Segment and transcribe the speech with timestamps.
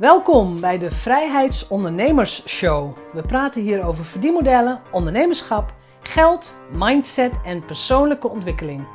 [0.00, 2.96] Welkom bij de Vrijheidsondernemers Show.
[3.12, 8.86] We praten hier over verdienmodellen, ondernemerschap, geld, mindset en persoonlijke ontwikkeling.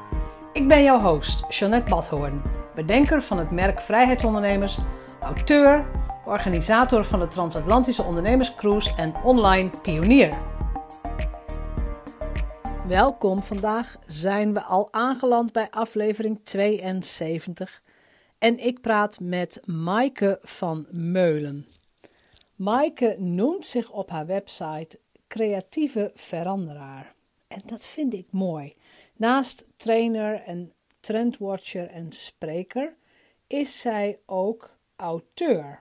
[0.54, 2.42] Ik ben jouw host, Jeanette Badhoorn,
[2.76, 4.78] bedenker van het merk Vrijheidsondernemers,
[5.22, 5.86] auteur,
[6.26, 10.38] organisator van de Transatlantische Ondernemerscruise en online pionier.
[12.88, 17.84] Welkom, vandaag zijn we al aangeland bij aflevering 72
[18.38, 21.66] en ik praat met Maaike van Meulen.
[22.56, 27.14] Maaike noemt zich op haar website creatieve veranderaar.
[27.48, 28.76] En dat vind ik mooi.
[29.16, 32.96] Naast trainer en trendwatcher en spreker
[33.48, 35.80] is zij ook auteur.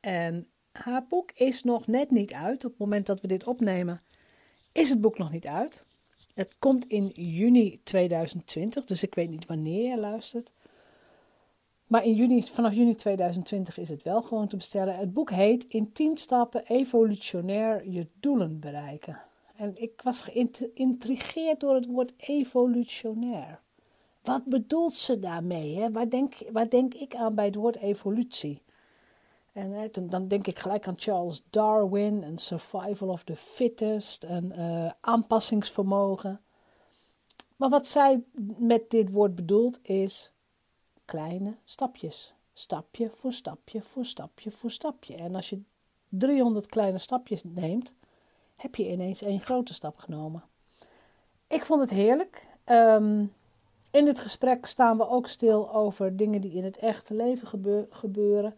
[0.00, 2.64] En haar boek is nog net niet uit.
[2.64, 4.02] Op het moment dat we dit opnemen,
[4.72, 5.86] is het boek nog niet uit.
[6.34, 10.52] Het komt in juni 2020, dus ik weet niet wanneer je luistert.
[11.86, 14.96] Maar in juni, vanaf juni 2020 is het wel gewoon te bestellen.
[14.96, 19.20] Het boek heet In 10 stappen evolutionair je doelen bereiken.
[19.56, 23.60] En ik was geïntrigeerd door het woord evolutionair.
[24.22, 25.76] Wat bedoelt ze daarmee?
[25.76, 25.90] Hè?
[25.90, 28.62] Waar, denk, waar denk ik aan bij het woord evolutie?
[29.52, 34.90] En dan denk ik gelijk aan Charles Darwin en survival of the fittest en uh,
[35.00, 36.40] aanpassingsvermogen.
[37.56, 38.22] Maar wat zij
[38.58, 40.32] met dit woord bedoelt is
[41.06, 42.34] kleine stapjes.
[42.52, 45.14] Stapje voor stapje voor stapje voor stapje.
[45.14, 45.62] En als je
[46.08, 47.94] 300 kleine stapjes neemt,
[48.56, 50.44] heb je ineens één grote stap genomen.
[51.46, 52.46] Ik vond het heerlijk.
[52.66, 53.32] Um,
[53.90, 57.48] in dit gesprek staan we ook stil over dingen die in het echte leven
[57.90, 58.52] gebeuren.
[58.52, 58.56] Uh,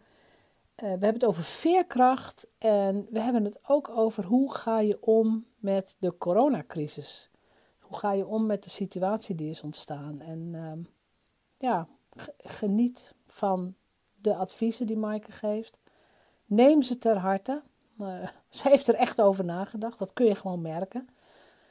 [0.81, 5.45] we hebben het over veerkracht en we hebben het ook over hoe ga je om
[5.57, 7.29] met de coronacrisis.
[7.79, 10.19] Hoe ga je om met de situatie die is ontstaan?
[10.19, 10.71] En uh,
[11.57, 11.87] ja,
[12.37, 13.75] geniet van
[14.15, 15.79] de adviezen die Maaike geeft.
[16.45, 17.61] Neem ze ter harte.
[17.99, 21.07] Uh, ze heeft er echt over nagedacht, dat kun je gewoon merken.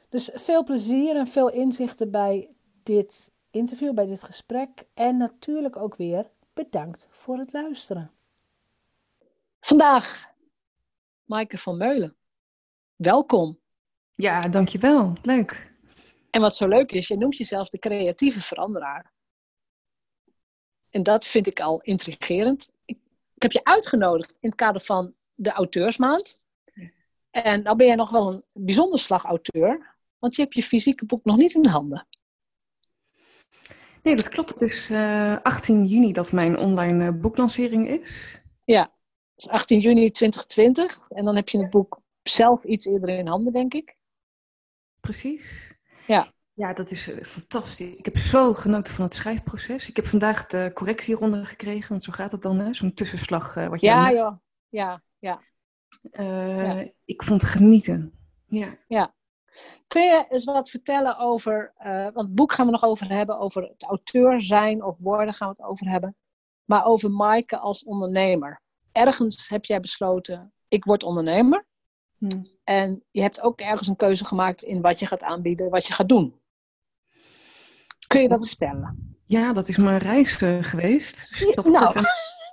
[0.09, 2.49] Dus veel plezier en veel inzichten bij
[2.83, 4.85] dit interview, bij dit gesprek.
[4.93, 8.11] En natuurlijk ook weer bedankt voor het luisteren.
[9.59, 10.33] Vandaag
[11.25, 12.15] Maaike van Meulen.
[12.95, 13.59] Welkom.
[14.13, 15.13] Ja, dankjewel.
[15.21, 15.71] Leuk.
[16.29, 19.11] En wat zo leuk is, je noemt jezelf de creatieve veranderaar.
[20.89, 22.69] En dat vind ik al intrigerend.
[22.85, 22.97] Ik,
[23.35, 26.39] ik heb je uitgenodigd in het kader van de auteursmaand.
[27.31, 31.25] En nou ben jij nog wel een bijzonder slagauteur, want je hebt je fysieke boek
[31.25, 32.07] nog niet in handen.
[34.03, 34.49] Nee, dat klopt.
[34.49, 38.41] Het is uh, eh, 18 juni dat mijn online uh, boeklancering is.
[38.65, 40.99] Ja, het is 18 juni 2020.
[41.09, 43.97] En dan heb je het boek zelf iets eerder in handen, denk ik.
[44.99, 45.73] Precies.
[46.07, 46.33] Ja.
[46.59, 47.95] Ja, dat is uh, fantastisch.
[47.95, 49.89] Ik heb zo genoten van het schrijfproces.
[49.89, 53.87] Ik heb vandaag de correctieronde gekregen, want zo gaat het dan, zo'n tussenslag wat je
[53.87, 54.37] Ja, joh.
[54.69, 55.41] Ja, ja.
[56.01, 56.85] ja.
[57.05, 58.13] Ik vond het genieten.
[58.45, 58.77] Ja.
[58.87, 59.13] ja.
[59.87, 63.39] Kun je eens wat vertellen over, uh, want het boek gaan we nog over hebben,
[63.39, 66.15] over het auteur zijn of worden gaan we het over hebben,
[66.65, 68.61] maar over Maaike als ondernemer.
[68.91, 71.65] Ergens heb jij besloten, ik word ondernemer.
[72.17, 72.45] Hmm.
[72.63, 75.93] En je hebt ook ergens een keuze gemaakt in wat je gaat aanbieden, wat je
[75.93, 76.39] gaat doen.
[78.09, 79.17] Kun je dat eens vertellen?
[79.25, 81.29] Ja, dat is mijn reis uh, geweest.
[81.39, 82.05] Dus dat nou.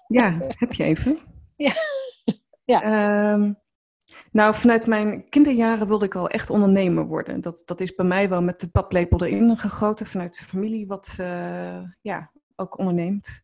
[0.06, 1.18] Ja, heb je even?
[1.56, 1.72] Ja.
[2.64, 3.32] ja.
[3.32, 3.58] Um,
[4.30, 7.40] nou, vanuit mijn kinderjaren wilde ik al echt ondernemer worden.
[7.40, 11.16] Dat, dat is bij mij wel met de paplepel erin gegoten vanuit de familie, wat
[11.20, 13.42] uh, ja, ook onderneemt.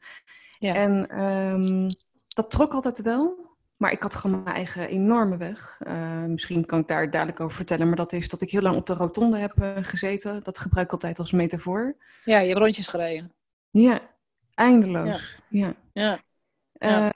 [0.58, 0.74] Ja.
[0.74, 1.88] En um,
[2.28, 3.51] dat trok altijd wel.
[3.82, 5.78] Maar ik had gewoon mijn eigen enorme weg.
[5.86, 7.86] Uh, misschien kan ik daar dadelijk over vertellen.
[7.86, 10.42] Maar dat is dat ik heel lang op de rotonde heb uh, gezeten.
[10.42, 11.96] Dat gebruik ik altijd als metafoor.
[12.24, 13.32] Ja, je hebt rondjes gereden.
[13.70, 14.00] Ja,
[14.54, 15.36] eindeloos.
[15.48, 15.74] Ja.
[15.92, 16.18] ja.
[16.72, 17.12] ja.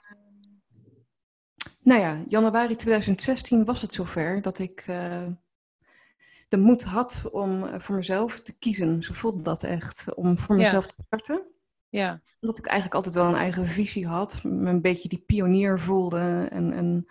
[1.81, 4.85] Nou ja, januari 2016 was het zover dat ik
[6.47, 9.03] de moed had om eh, voor mezelf te kiezen.
[9.03, 11.41] Zo voelde dat echt, om voor mezelf te starten.
[11.89, 12.21] Ja.
[12.39, 16.47] Omdat ik eigenlijk altijd wel een eigen visie had, me een beetje die pionier voelde.
[16.51, 17.07] En, en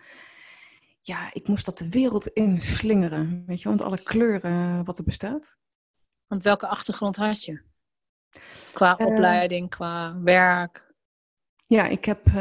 [1.01, 5.57] ja, ik moest dat de wereld inslingeren, weet je, want alle kleuren wat er bestaat.
[6.27, 7.61] Want welke achtergrond had je?
[8.73, 10.93] Qua uh, opleiding, qua werk?
[11.67, 12.33] Ja, ik heb uh,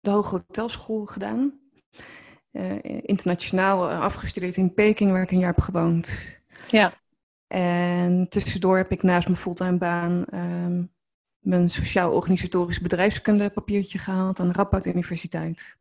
[0.00, 1.60] de Hoge Hotelschool gedaan.
[2.52, 6.38] Uh, internationaal afgestudeerd in Peking, waar ik een jaar heb gewoond.
[6.68, 6.90] Ja.
[7.46, 10.92] En tussendoor heb ik naast mijn fulltime baan um,
[11.40, 15.76] mijn sociaal-organisatorisch bedrijfskunde papiertje gehaald aan de Radboud Universiteit.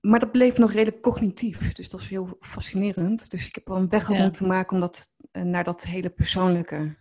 [0.00, 3.30] Maar dat bleef nog redelijk cognitief, dus dat is heel fascinerend.
[3.30, 4.22] Dus ik heb wel een weg ja.
[4.22, 6.96] moeten maken om dat uh, naar dat hele persoonlijke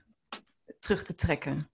[0.79, 1.69] terug te trekken.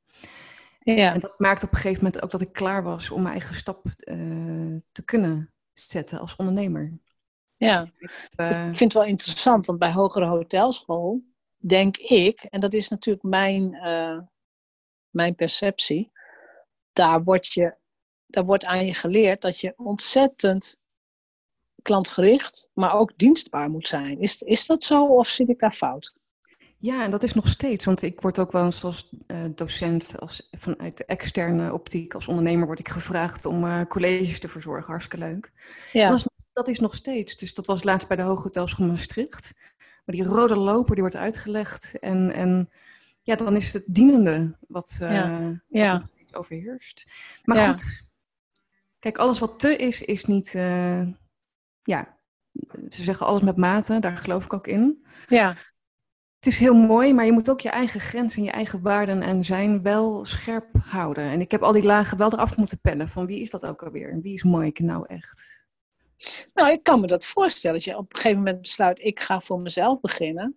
[0.79, 1.13] Ja.
[1.13, 3.55] En dat maakte op een gegeven moment ook dat ik klaar was om mijn eigen
[3.55, 6.99] stap uh, te kunnen zetten als ondernemer.
[7.55, 11.23] Ja, ik, uh, ik vind het wel interessant, want bij hogere hotelschool
[11.57, 14.19] denk ik, en dat is natuurlijk mijn, uh,
[15.17, 16.11] mijn perceptie,
[16.93, 17.75] daar wordt, je,
[18.25, 20.79] daar wordt aan je geleerd dat je ontzettend
[21.81, 24.21] klantgericht, maar ook dienstbaar moet zijn.
[24.21, 26.15] Is, is dat zo of zit ik daar fout?
[26.79, 30.19] Ja, en dat is nog steeds, want ik word ook wel eens als uh, docent,
[30.19, 34.89] als, vanuit de externe optiek, als ondernemer word ik gevraagd om uh, colleges te verzorgen.
[34.89, 35.51] Hartstikke leuk.
[35.91, 36.09] Ja.
[36.09, 37.35] Dat is, dat, is, nog steeds.
[37.35, 39.53] Dus dat was laatst bij de Hooghotelschool Maastricht.
[40.05, 41.99] Maar die rode loper, die wordt uitgelegd.
[41.99, 42.69] En, en
[43.27, 45.61] ja, dan is het dienende wat, uh, ja.
[45.67, 46.01] ja.
[46.31, 47.11] overheerst.
[47.43, 48.03] Maar goed,
[48.99, 50.51] kijk, alles wat te is, is niet
[51.83, 52.17] ja,
[52.89, 55.05] ze zeggen alles met mate, daar geloof ik ook in.
[55.27, 55.53] Ja.
[56.35, 59.21] Het is heel mooi, maar je moet ook je eigen grenzen en je eigen waarden
[59.21, 61.23] en zijn wel scherp houden.
[61.23, 63.83] En ik heb al die lagen wel eraf moeten pellen van wie is dat ook
[63.83, 64.21] alweer?
[64.21, 65.67] Wie is Maaike nou echt?
[66.53, 67.75] Nou, ik kan me dat voorstellen.
[67.75, 70.55] Dat je op een gegeven moment besluit, ik ga voor mezelf beginnen.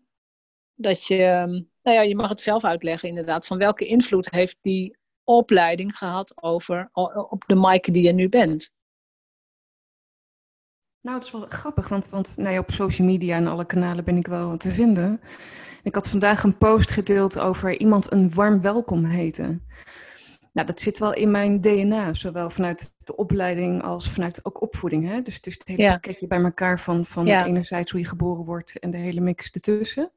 [0.74, 4.58] Dat je, ehm, nou ja, je mag het zelf uitleggen inderdaad, van welke invloed heeft
[4.60, 6.88] die opleiding gehad over,
[7.30, 8.72] op de Maaike die je nu bent?
[11.00, 14.04] Nou, het is wel grappig, want, want nou ja, op social media en alle kanalen
[14.04, 15.20] ben ik wel te vinden.
[15.82, 19.66] Ik had vandaag een post gedeeld over iemand een warm welkom heten.
[20.52, 25.08] Nou, dat zit wel in mijn DNA, zowel vanuit de opleiding als vanuit ook opvoeding.
[25.08, 25.22] Hè?
[25.22, 28.78] Dus het is het hele pakketje bij elkaar van, van enerzijds hoe je geboren wordt
[28.78, 30.12] en de hele mix ertussen.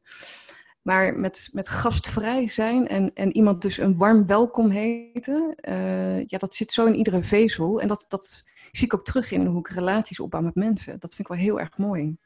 [0.83, 6.38] Maar met, met gastvrij zijn en, en iemand dus een warm welkom heten, uh, ja,
[6.38, 7.81] dat zit zo in iedere vezel.
[7.81, 11.00] En dat, dat zie ik ook terug in hoe ik relaties opbouw met mensen.
[11.00, 12.18] Dat vind ik wel heel erg mooi.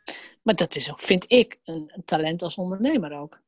[0.41, 3.41] Maar dat is ook, vind ik, een, een talent als ondernemer ook.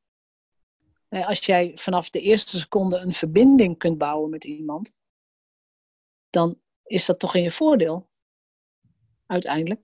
[1.08, 4.94] Als jij vanaf de eerste seconde een verbinding kunt bouwen met iemand,
[6.30, 8.08] dan is dat toch in je voordeel.
[9.26, 9.80] Uiteindelijk.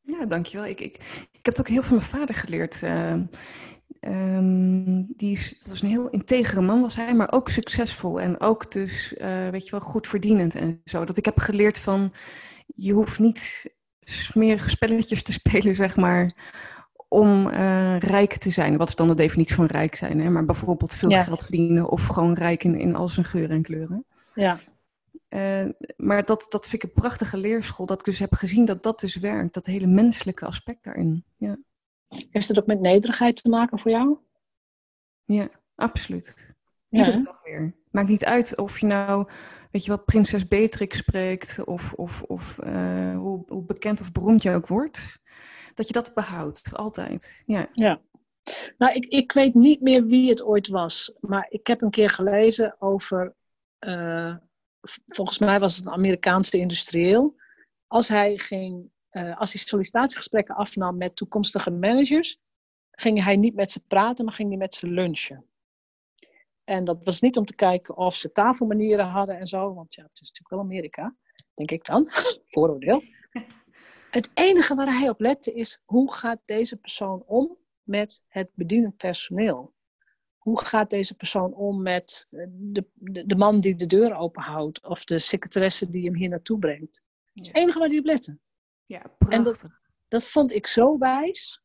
[0.00, 0.66] Ja, dankjewel.
[0.66, 0.94] Ik, ik,
[1.32, 2.82] ik heb het ook heel van mijn vader geleerd.
[2.82, 3.20] Uh,
[4.08, 8.40] Um, die is, dat was een heel integere man was hij, maar ook succesvol en
[8.40, 11.04] ook dus, uh, weet je wel, goed verdienend en zo.
[11.04, 12.12] Dat ik heb geleerd van,
[12.66, 16.34] je hoeft niet smerige spelletjes te spelen, zeg maar,
[17.08, 18.76] om uh, rijk te zijn.
[18.76, 20.20] Wat is dan de definitie van rijk zijn?
[20.20, 20.30] Hè?
[20.30, 24.04] Maar bijvoorbeeld veel geld verdienen of gewoon rijk in, in al zijn geuren en kleuren.
[24.34, 24.58] Ja.
[25.28, 28.82] Uh, maar dat, dat vind ik een prachtige leerschool, dat ik dus heb gezien dat
[28.82, 31.24] dat dus werkt, dat hele menselijke aspect daarin.
[31.36, 31.56] Ja.
[32.30, 34.18] Heeft het ook met nederigheid te maken voor jou?
[35.24, 36.54] Ja, absoluut.
[36.90, 37.74] Iedere dag weer.
[37.90, 39.28] Maakt niet uit of je nou,
[39.70, 44.42] weet je wat, prinses Beatrix spreekt of, of, of uh, hoe, hoe bekend of beroemd
[44.42, 45.18] je ook wordt.
[45.74, 47.42] Dat je dat behoudt, altijd.
[47.46, 47.68] Ja.
[47.72, 48.00] ja.
[48.78, 52.10] Nou, ik, ik weet niet meer wie het ooit was, maar ik heb een keer
[52.10, 53.34] gelezen over,
[53.86, 54.36] uh,
[55.06, 57.34] volgens mij was het een Amerikaanse industrieel.
[57.86, 62.38] Als hij ging uh, als hij sollicitatiegesprekken afnam met toekomstige managers,
[62.90, 65.46] ging hij niet met ze praten, maar ging hij met ze lunchen.
[66.64, 70.02] En dat was niet om te kijken of ze tafelmanieren hadden en zo, want ja,
[70.02, 71.16] het is natuurlijk wel Amerika,
[71.54, 72.08] denk ik dan,
[72.52, 73.02] vooroordeel.
[74.10, 78.96] Het enige waar hij op lette is, hoe gaat deze persoon om met het bedienend
[78.96, 79.74] personeel?
[80.36, 85.04] Hoe gaat deze persoon om met de, de, de man die de deur openhoudt of
[85.04, 87.02] de secretaresse die hem hier naartoe brengt?
[87.32, 88.38] Dat is het enige waar hij op lette.
[88.94, 89.38] Ja, prachtig.
[89.38, 89.68] En dat,
[90.08, 91.62] dat vond ik zo wijs.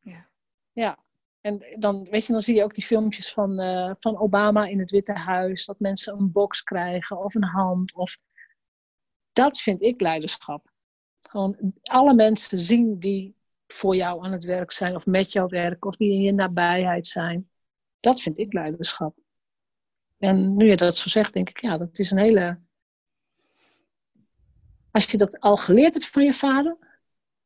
[0.00, 0.28] Ja.
[0.72, 0.98] Ja.
[1.40, 4.78] En dan, weet je, dan zie je ook die filmpjes van, uh, van Obama in
[4.78, 5.66] het Witte Huis.
[5.66, 7.94] Dat mensen een box krijgen of een hand.
[7.94, 8.18] Of...
[9.32, 10.70] Dat vind ik leiderschap.
[11.20, 14.94] Gewoon alle mensen zien die voor jou aan het werk zijn.
[14.94, 15.88] Of met jou werken.
[15.88, 17.50] Of die in je nabijheid zijn.
[18.00, 19.16] Dat vind ik leiderschap.
[20.18, 22.60] En nu je dat zo zegt, denk ik, ja, dat is een hele
[24.90, 26.76] als je dat al geleerd hebt van je vader,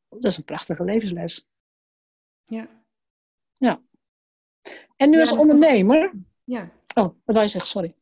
[0.09, 1.49] dat is een prachtige levensles.
[2.45, 2.69] Ja.
[3.53, 3.81] Ja.
[4.97, 6.13] En nu als ondernemer.
[6.45, 6.71] Ja.
[6.95, 7.71] Oh, wat wil je zeggen?
[7.71, 7.95] Sorry.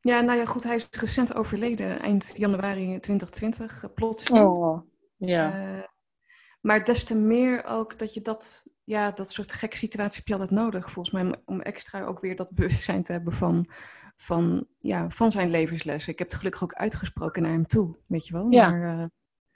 [0.00, 4.46] Ja, nou ja, goed, hij is recent overleden, eind januari 2020, eh, plotseling.
[4.46, 4.80] Oh,
[5.16, 5.74] ja.
[5.76, 5.82] Uh,
[6.60, 10.32] maar des te meer ook dat je dat, ja, dat soort gekke situatie heb je
[10.32, 13.70] altijd nodig, volgens mij, om extra ook weer dat bewustzijn te hebben van
[14.16, 16.12] van, ja, van zijn levenslessen.
[16.12, 18.50] Ik heb het gelukkig ook uitgesproken naar hem toe, weet je wel.
[18.50, 18.70] Ja.
[18.70, 19.04] Maar, uh,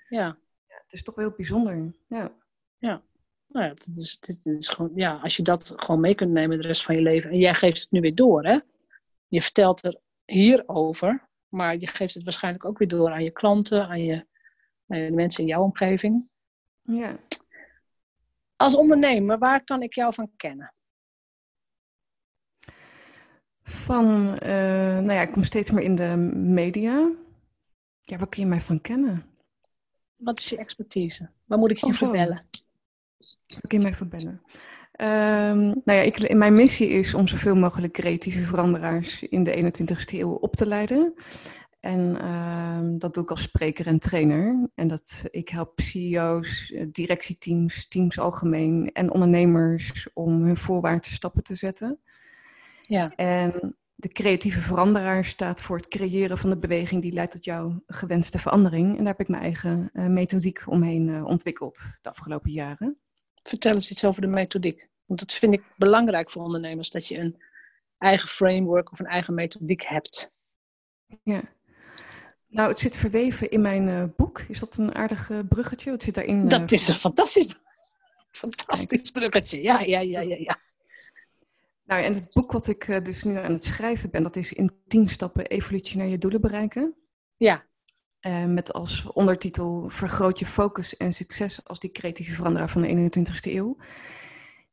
[0.09, 0.39] ja.
[0.67, 0.83] ja.
[0.83, 1.95] Het is toch wel heel bijzonder.
[2.07, 2.33] Ja.
[2.79, 3.03] Ja.
[3.47, 6.61] Nou ja, dit is, dit is gewoon, ja, als je dat gewoon mee kunt nemen
[6.61, 7.31] de rest van je leven.
[7.31, 8.59] En jij geeft het nu weer door, hè?
[9.29, 13.89] Je vertelt er hierover, maar je geeft het waarschijnlijk ook weer door aan je klanten,
[13.89, 14.27] aan je,
[14.87, 16.29] aan de mensen in jouw omgeving.
[16.83, 17.19] Ja.
[18.57, 20.75] Als ondernemer, waar kan ik jou van kennen?
[23.71, 24.49] Van, uh,
[24.99, 27.11] nou ja, ik kom steeds meer in de media.
[28.03, 29.25] Ja, waar kun je mij van kennen?
[30.17, 31.31] Wat is je expertise?
[31.45, 32.45] Waar moet ik je oh, voor bellen?
[33.47, 34.43] Waar kun je mij voor bellen?
[35.01, 40.19] Um, nou ja, ik, mijn missie is om zoveel mogelijk creatieve veranderaars in de 21ste
[40.19, 41.15] eeuw op te leiden.
[41.81, 44.69] En uh, dat doe ik als spreker en trainer.
[44.75, 51.55] En dat, ik help CEO's, directieteams, teams algemeen en ondernemers om hun voorwaartse stappen te
[51.55, 52.01] zetten.
[52.91, 53.13] Ja.
[53.17, 57.83] En de creatieve veranderaar staat voor het creëren van de beweging die leidt tot jouw
[57.87, 58.89] gewenste verandering.
[58.91, 62.99] En daar heb ik mijn eigen uh, methodiek omheen uh, ontwikkeld de afgelopen jaren.
[63.43, 64.89] Vertel eens iets over de methodiek.
[65.05, 67.43] Want dat vind ik belangrijk voor ondernemers, dat je een
[67.99, 70.33] eigen framework of een eigen methodiek hebt.
[71.23, 71.43] Ja.
[72.47, 74.41] Nou, het zit verweven in mijn uh, boek.
[74.41, 75.91] Is dat een aardig bruggetje?
[75.91, 76.49] Wat zit daarin?
[76.49, 77.55] Dat is een fantastisch,
[78.31, 79.63] fantastisch bruggetje.
[79.63, 80.59] Ja, ja, ja, ja, ja.
[81.91, 84.53] Nou, en het boek wat ik uh, dus nu aan het schrijven ben, dat is
[84.53, 86.95] in tien stappen evolutionair je doelen bereiken.
[87.37, 87.65] Ja.
[88.27, 93.11] Uh, met als ondertitel Vergroot je focus en succes als die creatieve veranderaar van de
[93.21, 93.77] 21ste eeuw.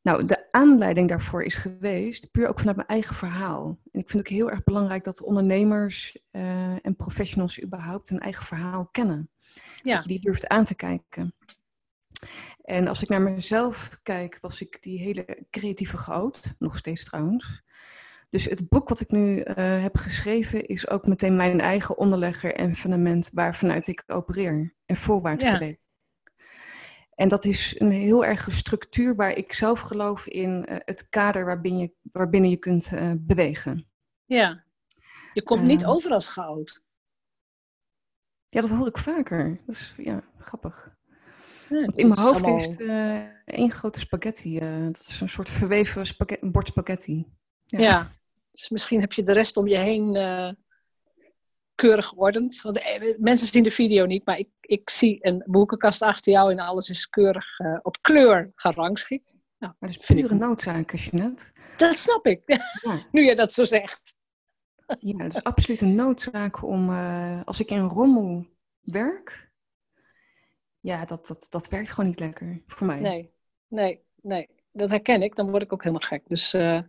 [0.01, 3.79] Nou, de aanleiding daarvoor is geweest, puur ook vanuit mijn eigen verhaal.
[3.91, 8.19] En ik vind het ook heel erg belangrijk dat ondernemers uh, en professionals überhaupt hun
[8.19, 9.29] eigen verhaal kennen.
[9.83, 9.93] Ja.
[9.93, 11.33] Dat je die durft aan te kijken.
[12.62, 17.63] En als ik naar mezelf kijk, was ik die hele creatieve goot, nog steeds trouwens.
[18.29, 22.53] Dus het boek wat ik nu uh, heb geschreven is ook meteen mijn eigen onderlegger
[22.53, 25.57] en fundament waarvanuit ik opereer en voorwaarts ja.
[25.57, 25.75] beweeg.
[27.15, 31.45] En dat is een heel erg structuur waar ik zelf geloof in uh, het kader
[31.45, 33.88] waarbinnen je, waarbinnen je kunt uh, bewegen.
[34.25, 34.63] Ja,
[35.33, 36.83] je komt niet over als goud.
[38.50, 39.59] Ja, dat hoor ik vaker.
[39.65, 40.97] Dat is ja, grappig
[41.69, 44.59] in mijn hoofd is het uh, één grote spaghetti.
[44.59, 47.25] Uh, dat is een soort verweven spaghetti, bord spaghetti.
[47.65, 47.79] Ja.
[47.79, 48.12] ja.
[48.51, 50.51] dus misschien heb je de rest om je heen uh,
[51.75, 52.62] keurig geordend.
[52.62, 52.81] Want
[53.17, 56.89] mensen zien de video niet, maar ik, ik zie een boekenkast achter jou en alles
[56.89, 57.45] is keurig
[57.81, 59.38] op kleur gerangschikt.
[59.57, 60.39] Nou, maar dat is pure ik...
[60.39, 61.51] noodzaak, net.
[61.77, 62.41] Dat snap ik,
[62.88, 63.07] ja.
[63.12, 64.15] nu je dat zo zegt.
[65.00, 66.89] Ja, het is absoluut een noodzaak om,
[67.43, 68.45] als ik in rommel
[68.81, 69.47] werk,
[70.88, 73.00] ja, dat, dat, dat werkt gewoon niet lekker voor mij.
[73.00, 73.32] Nee,
[73.67, 74.50] nee, nee.
[74.72, 75.36] Dat herken ik.
[75.36, 76.24] Dan word ik ook helemaal gek.
[76.27, 76.79] Dus uh,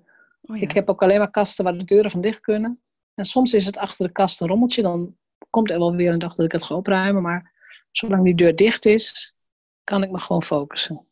[0.43, 0.63] oh, ja.
[0.63, 2.81] ik heb ook alleen maar kasten waar de deuren van dicht kunnen.
[3.15, 4.83] En soms is het achter de kast een rommeltje.
[4.83, 5.17] Dan
[5.51, 7.23] komt er wel weer een dag dat ik het ga opruimen.
[7.23, 7.53] Maar
[7.91, 9.37] zolang die deur dicht is,
[9.85, 11.07] kan ik me gewoon focussen.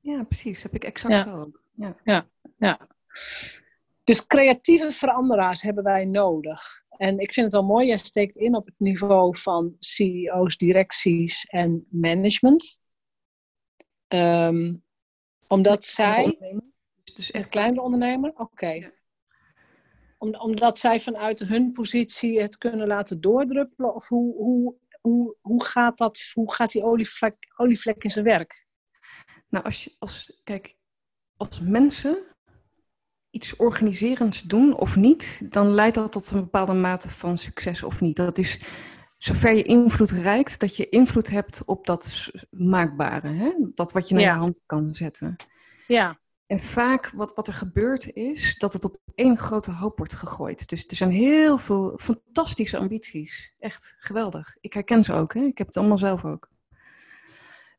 [0.00, 0.62] Ja, precies.
[0.62, 1.22] heb ik exact ja.
[1.22, 1.62] zo ook.
[1.74, 1.96] Ja.
[2.04, 2.26] ja,
[2.58, 2.78] ja.
[4.10, 6.62] Dus creatieve veranderaars hebben wij nodig.
[6.88, 11.44] En ik vind het wel mooi, jij steekt in op het niveau van CEO's, directies
[11.44, 12.80] en management.
[14.08, 14.84] Um,
[15.48, 16.36] omdat zij.
[17.02, 18.32] Dus, dus echt kleinere ondernemer?
[18.36, 18.92] Oké.
[20.18, 23.94] Om, omdat zij vanuit hun positie het kunnen laten doordruppelen?
[23.94, 28.66] Of hoe, hoe, hoe, hoe, gaat, dat, hoe gaat die olievlek, olievlek in zijn werk?
[29.48, 30.76] Nou, als je, als, kijk,
[31.36, 32.29] als mensen
[33.30, 38.00] iets organiserends doen of niet, dan leidt dat tot een bepaalde mate van succes of
[38.00, 38.16] niet.
[38.16, 38.60] Dat is
[39.18, 43.52] zover je invloed reikt, dat je invloed hebt op dat maakbare, hè?
[43.74, 45.36] dat wat je naar je hand kan zetten.
[45.86, 46.18] Ja.
[46.46, 50.68] En vaak wat, wat er gebeurt is dat het op één grote hoop wordt gegooid.
[50.68, 53.54] Dus er zijn heel veel fantastische ambities.
[53.58, 54.56] Echt geweldig.
[54.60, 55.34] Ik herken ze ook.
[55.34, 55.40] Hè?
[55.40, 56.48] Ik heb het allemaal zelf ook.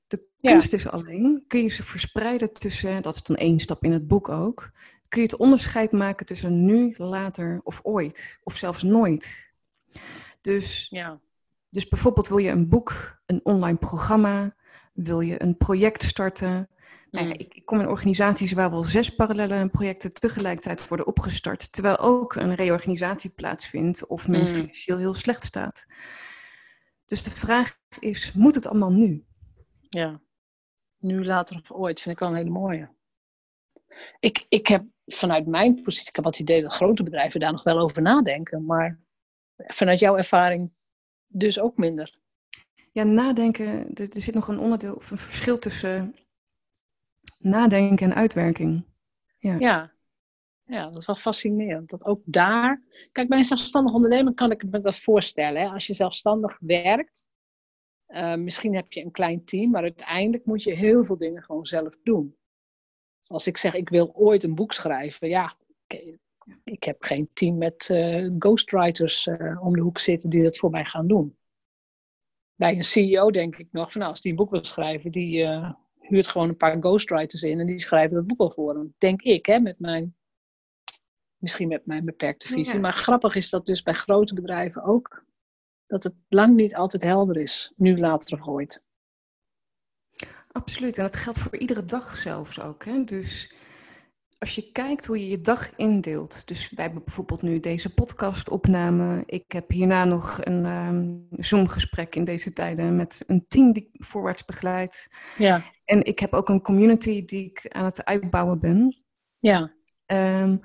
[0.08, 3.92] De kunst is alleen, kun je ze verspreiden tussen, dat is dan één stap in
[3.92, 4.72] het boek ook,
[5.12, 9.52] kun je het onderscheid maken tussen nu, later of ooit, of zelfs nooit.
[10.42, 11.20] Dus, ja.
[11.70, 14.56] dus bijvoorbeeld wil je een boek, een online programma,
[14.94, 16.70] wil je een project starten.
[17.10, 17.40] Nou ja, mm.
[17.40, 22.36] ik, ik, kom in organisaties waar wel zes parallele projecten tegelijkertijd worden opgestart, terwijl ook
[22.36, 24.48] een reorganisatie plaatsvindt of men mm.
[24.48, 25.86] financieel heel slecht staat.
[27.06, 29.26] Dus de vraag is, moet het allemaal nu?
[29.90, 30.22] Ja,
[30.98, 32.90] nu, later of ooit vind ik wel een hele mooie.
[34.20, 34.84] Ik, ik heb
[35.16, 38.66] vanuit mijn positie, ik heb wat idee dat grote bedrijven daar nog wel over nadenken,
[38.66, 39.00] maar
[39.58, 40.72] vanuit jouw ervaring
[41.28, 42.20] dus ook minder.
[42.92, 46.16] Ja, nadenken, er, er zit nog een onderdeel of een verschil tussen
[47.38, 48.86] nadenken en uitwerking.
[49.38, 49.56] Ja.
[49.60, 49.92] ja.
[50.66, 51.90] Ja, dat is wel fascinerend.
[51.90, 52.84] Dat ook daar.
[53.12, 55.62] Kijk, bij een zelfstandig ondernemer kan ik me dat voorstellen.
[55.62, 55.68] Hè?
[55.68, 57.28] Als je zelfstandig werkt,
[58.08, 61.66] uh, misschien heb je een klein team, maar uiteindelijk moet je heel veel dingen gewoon
[61.66, 62.36] zelf doen.
[63.28, 65.56] Als ik zeg, ik wil ooit een boek schrijven, ja,
[66.64, 70.70] ik heb geen team met uh, ghostwriters uh, om de hoek zitten die dat voor
[70.70, 71.38] mij gaan doen.
[72.56, 75.44] Bij een CEO denk ik nog van, nou, als die een boek wil schrijven, die
[75.44, 78.94] uh, huurt gewoon een paar ghostwriters in en die schrijven dat boek al voor hem.
[78.98, 80.16] Denk ik, hè, met mijn
[81.42, 82.80] Misschien met mijn beperkte visie.
[82.80, 85.26] Maar grappig is dat dus bij grote bedrijven ook.
[85.88, 87.72] Dat het lang niet altijd helder is.
[87.76, 88.84] Nu, later of ooit.
[90.52, 90.98] Absoluut.
[90.98, 92.86] En dat geldt voor iedere dag zelfs ook.
[92.86, 93.04] Hè?
[93.04, 93.54] Dus
[94.42, 96.48] als je kijkt hoe je je dag indeelt.
[96.48, 99.24] Dus wij hebben bijvoorbeeld nu deze podcastopname.
[99.26, 104.06] Ik heb hierna nog een um, Zoom-gesprek in deze tijden met een team die ik
[104.06, 105.12] voorwaarts begeleid.
[105.38, 105.64] Ja.
[105.86, 109.04] En ik heb ook een community die ik aan het uitbouwen ben.
[109.40, 109.72] Ja.
[110.06, 110.60] Um,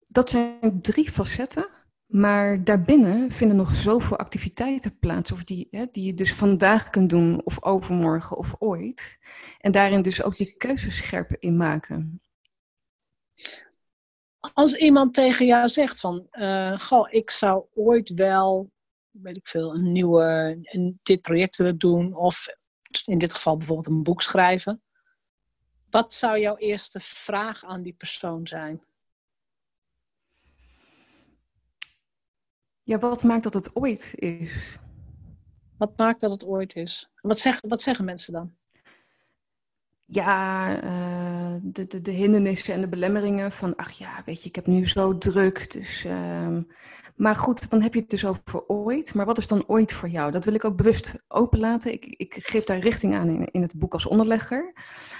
[0.00, 1.68] dat zijn drie facetten.
[2.06, 7.10] Maar daarbinnen vinden nog zoveel activiteiten plaats, of die, hè, die je dus vandaag kunt
[7.10, 9.18] doen, of overmorgen, of ooit.
[9.58, 12.20] En daarin dus ook die keuzes scherp in maken.
[14.52, 18.70] Als iemand tegen jou zegt van, uh, goh, ik zou ooit wel,
[19.10, 22.46] weet ik veel, een nieuwe, een, dit project willen doen, of
[23.04, 24.82] in dit geval bijvoorbeeld een boek schrijven.
[25.90, 28.82] Wat zou jouw eerste vraag aan die persoon zijn?
[32.86, 34.78] Ja, wat maakt dat het ooit is?
[35.78, 37.10] Wat maakt dat het ooit is?
[37.20, 38.54] Wat, zeg, wat zeggen mensen dan?
[40.04, 44.54] Ja, uh, de, de, de hindernissen en de belemmeringen van, ach ja, weet je, ik
[44.54, 45.72] heb nu zo druk.
[45.72, 46.58] Dus, uh,
[47.16, 49.14] maar goed, dan heb je het dus over ooit.
[49.14, 50.32] Maar wat is dan ooit voor jou?
[50.32, 51.92] Dat wil ik ook bewust openlaten.
[51.92, 54.72] Ik, ik geef daar richting aan in, in het boek als onderlegger.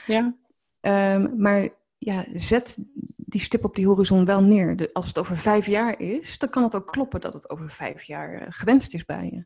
[0.07, 0.35] Ja.
[0.81, 1.69] Um, maar
[1.99, 2.89] ja, zet
[3.29, 4.77] die stip op die horizon wel neer.
[4.77, 7.71] De, als het over vijf jaar is, dan kan het ook kloppen dat het over
[7.71, 9.45] vijf jaar uh, gewenst is bij je.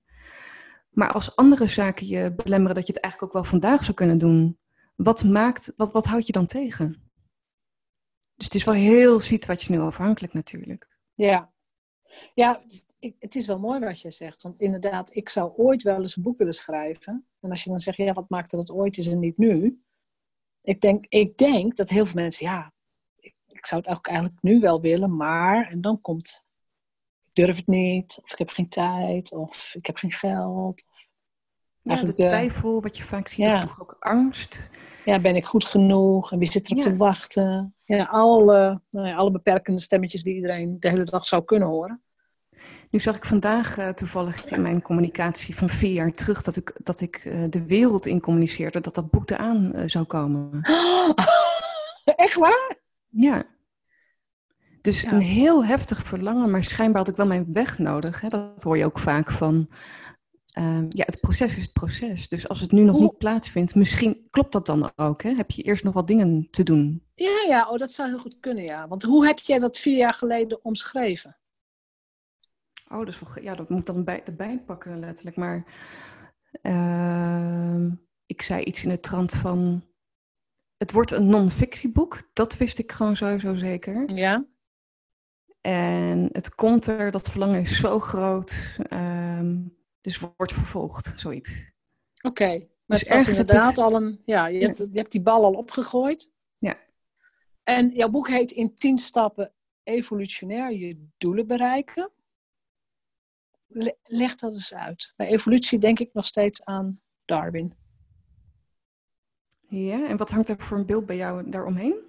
[0.90, 4.18] Maar als andere zaken je belemmeren dat je het eigenlijk ook wel vandaag zou kunnen
[4.18, 4.58] doen,
[4.94, 7.10] wat maakt, wat, wat houdt je dan tegen?
[8.34, 10.88] Dus het is wel heel situationeel afhankelijk natuurlijk.
[11.14, 11.52] Ja,
[12.34, 12.60] ja
[13.18, 14.42] het is wel mooi wat je zegt.
[14.42, 17.26] Want inderdaad, ik zou ooit wel eens een boek willen schrijven.
[17.40, 19.82] En als je dan zegt, ja, wat maakt dat het ooit is en niet nu?
[20.62, 22.72] Ik denk, ik denk dat heel veel mensen, ja,
[23.61, 26.47] ik zou het ook eigenlijk nu wel willen, maar, en dan komt,
[27.25, 30.87] ik durf het niet, of ik heb geen tijd, of ik heb geen geld.
[31.83, 34.70] Of ja, de twijfel, wat je vaak ziet, of toch ook angst.
[35.05, 36.33] Ja, ben ik goed genoeg?
[36.33, 36.90] En wie zit erop ja.
[36.90, 37.75] te wachten?
[37.85, 42.03] Ja, alle, nou ja, alle beperkende stemmetjes die iedereen de hele dag zou kunnen horen.
[42.90, 46.81] Nu zag ik vandaag uh, toevallig in mijn communicatie van vier jaar terug dat ik,
[46.83, 50.61] dat ik uh, de wereld in communiceerde, dat dat boek eraan uh, zou komen.
[52.05, 52.80] Echt waar?
[53.11, 53.44] Ja.
[54.81, 55.12] Dus ja.
[55.12, 58.20] een heel heftig verlangen, maar schijnbaar had ik wel mijn weg nodig.
[58.20, 58.29] Hè?
[58.29, 59.68] Dat hoor je ook vaak van.
[60.59, 62.29] Uh, ja, het proces is het proces.
[62.29, 63.03] Dus als het nu nog Hoe?
[63.03, 65.23] niet plaatsvindt, misschien klopt dat dan ook.
[65.23, 65.35] Hè?
[65.35, 67.05] Heb je eerst nog wat dingen te doen?
[67.14, 68.88] Ja, ja, oh, dat zou heel goed kunnen, ja.
[68.88, 71.37] Want hoe heb jij dat vier jaar geleden omschreven?
[72.88, 75.37] Oh, dat, is wel, ja, dat moet ik dan bij, erbij pakken, letterlijk.
[75.37, 75.64] Maar
[76.62, 77.87] uh,
[78.27, 79.85] ik zei iets in de trant van
[80.81, 82.23] het wordt een non-fictieboek.
[82.33, 84.14] Dat wist ik gewoon sowieso zeker.
[84.14, 84.47] Ja.
[85.61, 88.79] En het komt er, dat verlangen is zo groot.
[88.93, 91.71] Um, dus wordt vervolgd, zoiets.
[92.23, 92.43] Oké.
[92.43, 92.71] Okay.
[92.87, 93.79] Dus ergens inderdaad het...
[93.79, 94.23] al een...
[94.25, 94.66] Ja, je, ja.
[94.66, 96.33] Hebt, je hebt die bal al opgegooid.
[96.59, 96.79] Ja.
[97.62, 102.11] En jouw boek heet In 10 stappen evolutionair je doelen bereiken.
[104.03, 105.12] Leg dat eens uit.
[105.16, 107.75] Bij evolutie denk ik nog steeds aan Darwin.
[109.70, 112.09] Ja, en wat hangt er voor een beeld bij jou daaromheen?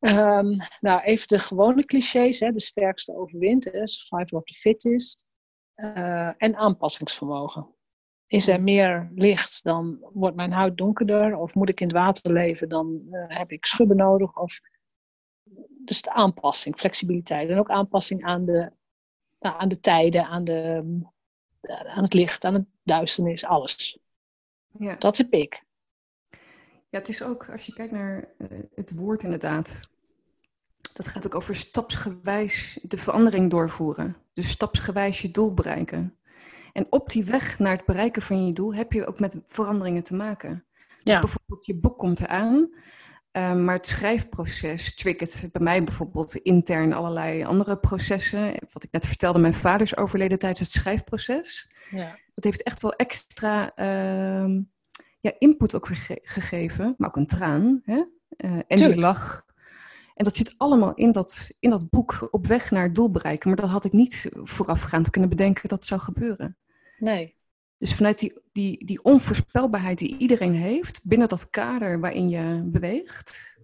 [0.00, 2.40] Um, nou, even de gewone clichés.
[2.40, 2.52] Hè.
[2.52, 3.86] De sterkste overwint, hè.
[3.86, 5.26] survival of the fittest.
[5.76, 7.74] Uh, en aanpassingsvermogen.
[8.26, 11.36] Is er meer licht, dan wordt mijn huid donkerder.
[11.36, 14.36] Of moet ik in het water leven, dan uh, heb ik schubben nodig.
[14.36, 14.60] Of...
[15.84, 17.48] Dus de aanpassing, flexibiliteit.
[17.48, 18.72] En ook aanpassing aan de,
[19.38, 20.84] nou, aan de tijden, aan, de,
[21.66, 23.98] aan het licht, aan het duisternis, alles.
[24.78, 24.96] Ja.
[24.96, 25.66] Dat heb ik.
[26.90, 29.88] Ja, het is ook, als je kijkt naar uh, het woord inderdaad,
[30.92, 34.16] dat gaat ook over stapsgewijs de verandering doorvoeren.
[34.32, 36.16] Dus stapsgewijs je doel bereiken.
[36.72, 40.02] En op die weg naar het bereiken van je doel heb je ook met veranderingen
[40.02, 40.64] te maken.
[41.02, 41.20] Dus ja.
[41.20, 42.54] bijvoorbeeld je boek komt eraan,
[43.32, 48.54] uh, maar het schrijfproces triggert bij mij bijvoorbeeld intern allerlei andere processen.
[48.72, 51.70] Wat ik net vertelde, mijn vader is overleden tijdens het schrijfproces.
[51.90, 52.18] Ja.
[52.34, 53.72] Dat heeft echt wel extra...
[53.76, 54.60] Uh,
[55.20, 57.80] ja, input ook ge gegeven, maar ook een traan.
[57.84, 58.04] Hè?
[58.36, 59.46] Uh, en die lach.
[60.14, 63.48] En dat zit allemaal in dat, in dat boek op weg naar het doel bereiken.
[63.48, 66.56] Maar dat had ik niet voorafgaand kunnen bedenken dat zou gebeuren.
[66.98, 67.36] Nee.
[67.78, 73.58] Dus vanuit die, die, die onvoorspelbaarheid die iedereen heeft, binnen dat kader waarin je beweegt,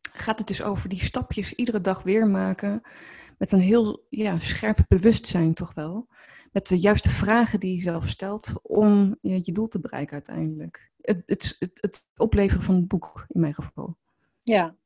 [0.00, 2.80] gaat het dus over die stapjes iedere dag weer maken.
[3.38, 6.08] Met een heel ja, scherp bewustzijn toch wel
[6.54, 10.90] met de juiste vragen die je zelf stelt om je, je doel te bereiken uiteindelijk.
[11.00, 13.96] Het, het, het, het, opleveren van het boek, in mijn geval.
[14.42, 14.76] Ja.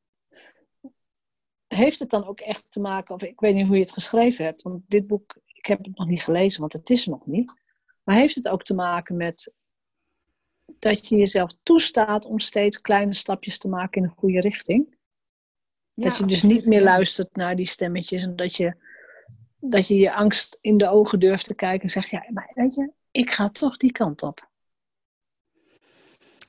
[1.66, 4.44] heeft het dan ook echt te maken, of ik weet niet hoe je het geschreven
[4.44, 7.54] hebt, want dit boek, ik heb het nog niet gelezen, want het is nog niet.
[8.02, 9.52] Maar heeft het ook te maken met
[10.78, 14.96] dat je jezelf toestaat om steeds kleine stapjes te maken in de goede richting?
[15.94, 18.76] dat je dus niet meer luistert naar die stemmetjes en dat je,
[19.60, 22.74] dat je je angst in de ogen durft te kijken en zegt, ja, maar weet
[22.74, 24.48] je, ik ga toch die kant op.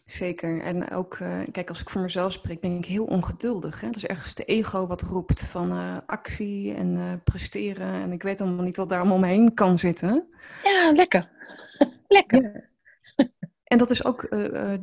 [0.05, 0.61] Zeker.
[0.61, 3.81] En ook, uh, kijk, als ik voor mezelf spreek, ben ik heel ongeduldig.
[3.81, 3.87] Hè?
[3.87, 7.93] Dat is ergens de ego wat roept van uh, actie en uh, presteren.
[7.93, 10.27] En ik weet allemaal niet wat daar allemaal omheen kan zitten.
[10.63, 11.29] Ja, lekker.
[12.07, 12.69] lekker.
[13.15, 13.27] Ja.
[13.63, 14.27] En dat is ook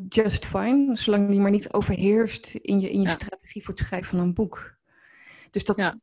[0.08, 3.12] just fine, zolang die maar niet overheerst in je, in je ja.
[3.12, 4.76] strategie voor het schrijven van een boek.
[5.50, 5.94] Dus dat, ja.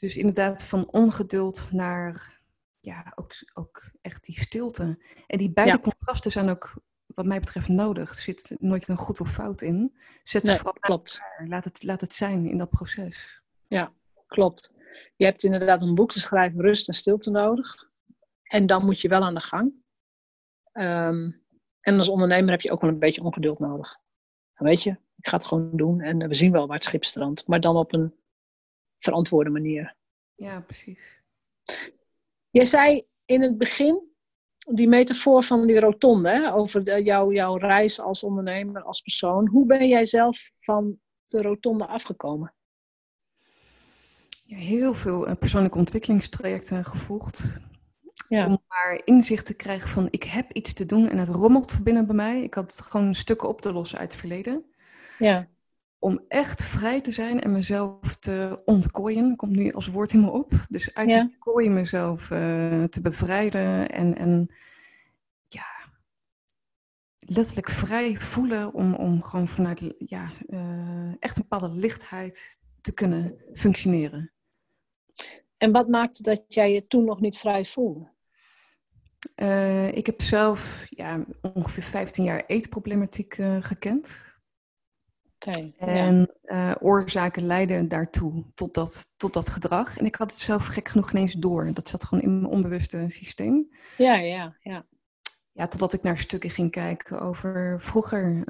[0.00, 2.40] Dus inderdaad van ongeduld naar,
[2.80, 4.98] ja, ook, ook echt die stilte.
[5.26, 6.74] En die beide contrasten zijn ook
[7.06, 8.08] wat mij betreft nodig.
[8.08, 9.98] Er zit nooit een goed of fout in.
[10.22, 11.20] Zet ze vooral klopt.
[11.46, 13.42] Laat het, laat het zijn in dat proces.
[13.66, 13.92] Ja,
[14.26, 14.72] klopt.
[15.16, 17.88] Je hebt inderdaad een boek te schrijven, rust en stilte nodig.
[18.42, 19.72] En dan moet je wel aan de gang.
[20.72, 21.42] Um,
[21.80, 23.98] en als ondernemer heb je ook wel een beetje ongeduld nodig.
[24.54, 27.46] Weet je, ik ga het gewoon doen en we zien wel waar het schip strandt.
[27.46, 28.14] Maar dan op een
[29.00, 29.96] verantwoorde manier.
[30.34, 31.22] Ja, precies.
[32.50, 34.08] Je zei in het begin
[34.58, 39.48] die metafoor van die rotonde, hè, over de, jou, jouw reis als ondernemer, als persoon.
[39.48, 42.54] Hoe ben jij zelf van de rotonde afgekomen?
[44.44, 47.60] Ja, heel veel uh, persoonlijke ontwikkelingstrajecten gevolgd.
[48.28, 48.46] Ja.
[48.46, 52.06] Om maar inzicht te krijgen van ik heb iets te doen en het rommelt binnen
[52.06, 52.42] bij mij.
[52.42, 54.64] Ik had gewoon stukken op te lossen uit het verleden.
[55.18, 55.48] Ja.
[56.00, 60.30] Om echt vrij te zijn en mezelf te ontkooien, komt nu als woord in me
[60.30, 60.52] op.
[60.68, 61.22] Dus uit ja.
[61.22, 64.54] die kooi mezelf uh, te bevrijden en, en
[65.48, 65.66] ja,
[67.18, 73.34] letterlijk vrij voelen om, om gewoon vanuit ja, uh, echt een bepaalde lichtheid te kunnen
[73.54, 74.32] functioneren.
[75.56, 78.08] En wat maakte dat jij je toen nog niet vrij voelde?
[79.36, 84.29] Uh, ik heb zelf ja, ongeveer 15 jaar eetproblematiek gekend.
[85.46, 86.70] Okay, en ja.
[86.70, 89.98] uh, oorzaken leiden daartoe, tot dat, tot dat gedrag.
[89.98, 91.72] En ik had het zelf gek genoeg ineens door.
[91.72, 93.68] Dat zat gewoon in mijn onbewuste systeem.
[93.96, 94.86] Ja, ja, ja.
[95.52, 98.42] Ja, totdat ik naar stukken ging kijken over vroeger.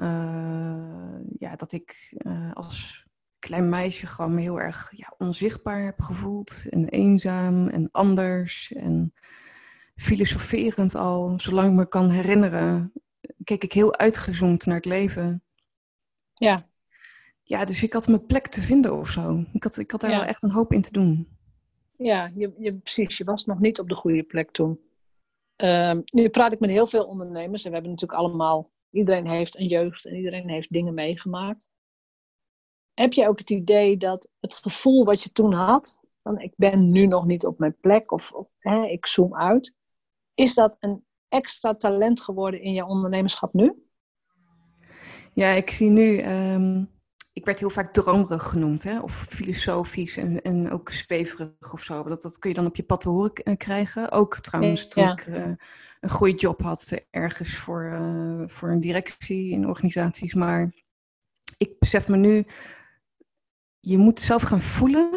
[1.39, 2.13] ja, dat ik
[2.53, 3.05] als
[3.39, 6.63] klein meisje gewoon me heel erg ja, onzichtbaar heb gevoeld.
[6.69, 8.73] En eenzaam en anders.
[8.73, 9.13] En
[9.95, 12.93] filosoferend al, zolang ik me kan herinneren,
[13.43, 15.43] keek ik heel uitgezoomd naar het leven.
[16.33, 16.57] Ja.
[17.51, 19.45] Ja, dus ik had mijn plek te vinden of zo.
[19.53, 21.37] Ik had, ik had daar wel echt een hoop in te doen.
[21.97, 23.17] Ja, je, je, precies.
[23.17, 24.79] Je was nog niet op de goede plek toen.
[25.55, 29.59] Um, nu praat ik met heel veel ondernemers en we hebben natuurlijk allemaal, iedereen heeft
[29.59, 31.69] een jeugd en iedereen heeft dingen meegemaakt.
[32.93, 36.91] Heb je ook het idee dat het gevoel wat je toen had, van ik ben
[36.91, 39.75] nu nog niet op mijn plek of, of hè, ik zoom uit,
[40.33, 43.73] is dat een extra talent geworden in je ondernemerschap nu?
[45.33, 46.99] Ja, ik zie nu, um,
[47.33, 48.99] ik werd heel vaak dromerig genoemd, hè?
[48.99, 52.03] of filosofisch en, en ook zweverig of zo.
[52.03, 54.11] Dat, dat kun je dan op je pad te horen eh, krijgen.
[54.11, 55.51] Ook trouwens toen ik uh,
[55.99, 60.33] een goede job had ergens voor, uh, voor een directie in organisaties.
[60.33, 60.73] Maar
[61.57, 62.45] ik besef me nu,
[63.79, 65.11] je moet zelf gaan voelen,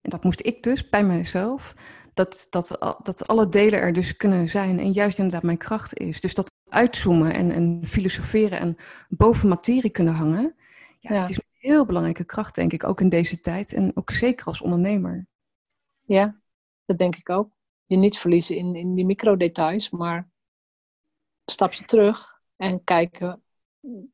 [0.00, 1.74] en dat moest ik dus bij mezelf,
[2.14, 6.20] dat, dat, dat alle delen er dus kunnen zijn en juist inderdaad mijn kracht is.
[6.20, 8.76] Dus dat uitzoomen en, en filosoferen en
[9.08, 10.54] boven materie kunnen hangen,
[10.98, 11.20] ja, ja.
[11.20, 14.46] dat is een heel belangrijke kracht, denk ik, ook in deze tijd en ook zeker
[14.46, 15.26] als ondernemer.
[16.00, 16.40] Ja,
[16.84, 17.56] dat denk ik ook.
[17.84, 23.42] Je niet verliezen in, in die microdetails, maar een stapje terug en kijken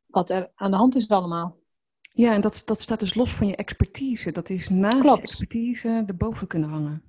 [0.07, 1.63] wat er aan de hand is allemaal.
[2.13, 4.31] Ja, en dat, dat staat dus los van je expertise.
[4.31, 5.19] Dat is naast Klopt.
[5.19, 7.03] expertise erboven kunnen hangen.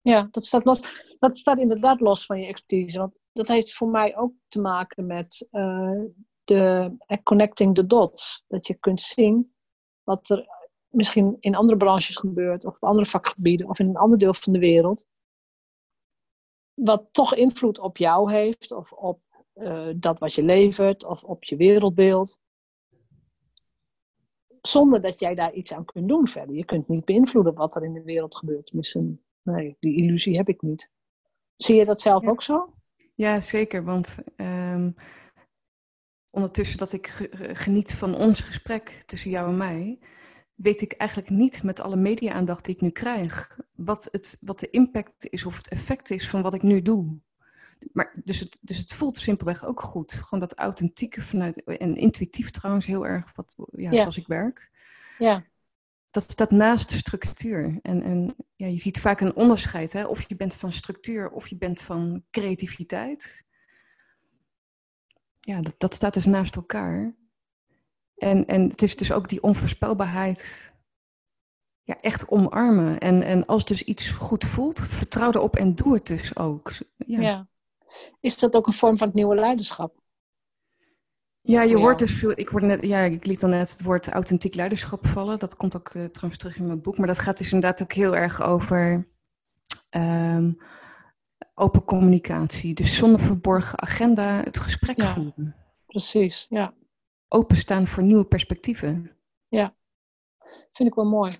[0.00, 0.82] Ja, dat staat, los,
[1.18, 2.98] dat staat inderdaad los van je expertise.
[2.98, 6.02] Want dat heeft voor mij ook te maken met uh,
[6.50, 8.44] de uh, connecting the dots.
[8.48, 9.52] Dat je kunt zien
[10.02, 10.46] wat er
[10.88, 14.58] misschien in andere branches gebeurt, of andere vakgebieden, of in een ander deel van de
[14.58, 15.06] wereld.
[16.74, 19.20] Wat toch invloed op jou heeft, of op
[19.54, 22.38] uh, dat wat je levert, of op je wereldbeeld.
[24.60, 26.56] Zonder dat jij daar iets aan kunt doen verder.
[26.56, 28.66] Je kunt niet beïnvloeden wat er in de wereld gebeurt.
[28.66, 30.90] Tenminste, nee, die illusie heb ik niet.
[31.56, 32.74] Zie je dat zelf ook zo?
[33.14, 33.84] Ja, zeker.
[33.84, 34.94] Want um,
[36.30, 39.98] ondertussen dat ik geniet van ons gesprek tussen jou en mij,
[40.54, 44.70] weet ik eigenlijk niet met alle media-aandacht die ik nu krijg, wat, het, wat de
[44.70, 47.18] impact is of het effect is van wat ik nu doe.
[47.92, 50.12] Maar, dus, het, dus het voelt simpelweg ook goed.
[50.12, 54.00] Gewoon dat authentieke vanuit, en intuïtief trouwens heel erg, wat, ja, ja.
[54.00, 54.70] zoals ik werk.
[55.18, 55.44] Ja.
[56.10, 57.78] dat staat naast structuur.
[57.82, 60.04] En, en ja, je ziet vaak een onderscheid, hè?
[60.04, 63.44] of je bent van structuur of je bent van creativiteit.
[65.50, 67.14] Ja, dat, dat staat dus naast elkaar.
[68.16, 70.72] En, en het is dus ook die onvoorspelbaarheid
[71.82, 72.98] ja, echt omarmen.
[72.98, 76.72] En, en als dus iets goed voelt, vertrouw erop en doe het dus ook.
[76.96, 77.20] Ja.
[77.20, 77.48] ja.
[78.20, 79.98] Is dat ook een vorm van het nieuwe leiderschap?
[81.40, 82.32] Ja, je hoort dus veel.
[82.34, 85.38] Ik, hoorde net, ja, ik liet dan net het woord authentiek leiderschap vallen.
[85.38, 86.98] Dat komt ook uh, trouwens terug in mijn boek.
[86.98, 89.08] Maar dat gaat dus inderdaad ook heel erg over
[89.90, 90.58] um,
[91.60, 92.74] open communicatie.
[92.74, 95.56] Dus zonder verborgen agenda het gesprek ja, voeren.
[95.86, 96.74] Precies, ja.
[97.28, 99.16] Openstaan voor nieuwe perspectieven.
[99.48, 99.74] Ja,
[100.72, 101.38] vind ik wel mooi.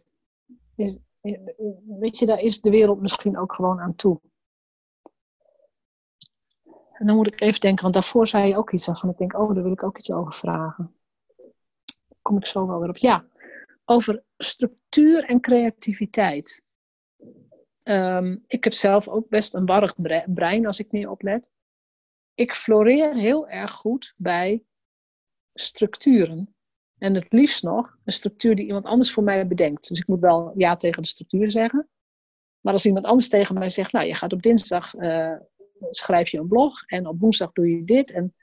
[2.01, 4.21] Weet je, daar is de wereld misschien ook gewoon aan toe.
[6.93, 9.11] En dan moet ik even denken, want daarvoor zei je ook iets van.
[9.11, 10.95] Ik denk, oh, daar wil ik ook iets over vragen.
[12.09, 12.97] Daar kom ik zo wel weer op.
[12.97, 13.25] Ja,
[13.85, 16.65] over structuur en creativiteit.
[17.83, 19.95] Ehm, ik heb zelf ook best een warrig
[20.27, 21.53] brein als ik niet oplet.
[22.35, 24.65] Ik floreer heel erg goed bij
[25.55, 26.55] structuren.
[26.99, 29.89] En het liefst nog een structuur die iemand anders voor mij bedenkt.
[29.89, 31.89] Dus ik moet wel ja tegen de structuur zeggen.
[32.61, 35.37] Maar als iemand anders tegen mij zegt, nou, je gaat op dinsdag uh,
[35.91, 38.13] schrijf je een blog en op woensdag doe je dit.
[38.13, 38.35] En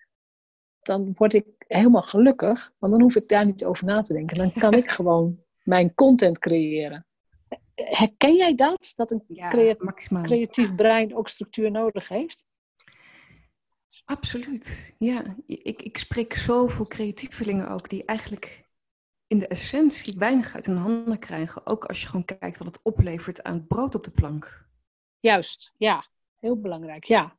[0.79, 4.37] dan word ik helemaal gelukkig, want dan hoef ik daar niet over na te denken.
[4.37, 7.05] Dan kan ik gewoon mijn content creëren.
[7.83, 8.93] Herken jij dat?
[8.95, 9.23] Dat een
[10.21, 12.45] creatief brein ook structuur nodig heeft?
[14.05, 15.35] Absoluut, ja.
[15.45, 18.65] Ik, ik spreek zoveel creatievelingen ook die eigenlijk
[19.27, 21.65] in de essentie weinig uit hun handen krijgen.
[21.65, 24.65] Ook als je gewoon kijkt wat het oplevert aan brood op de plank.
[25.19, 26.05] Juist, ja.
[26.39, 27.37] Heel belangrijk, ja.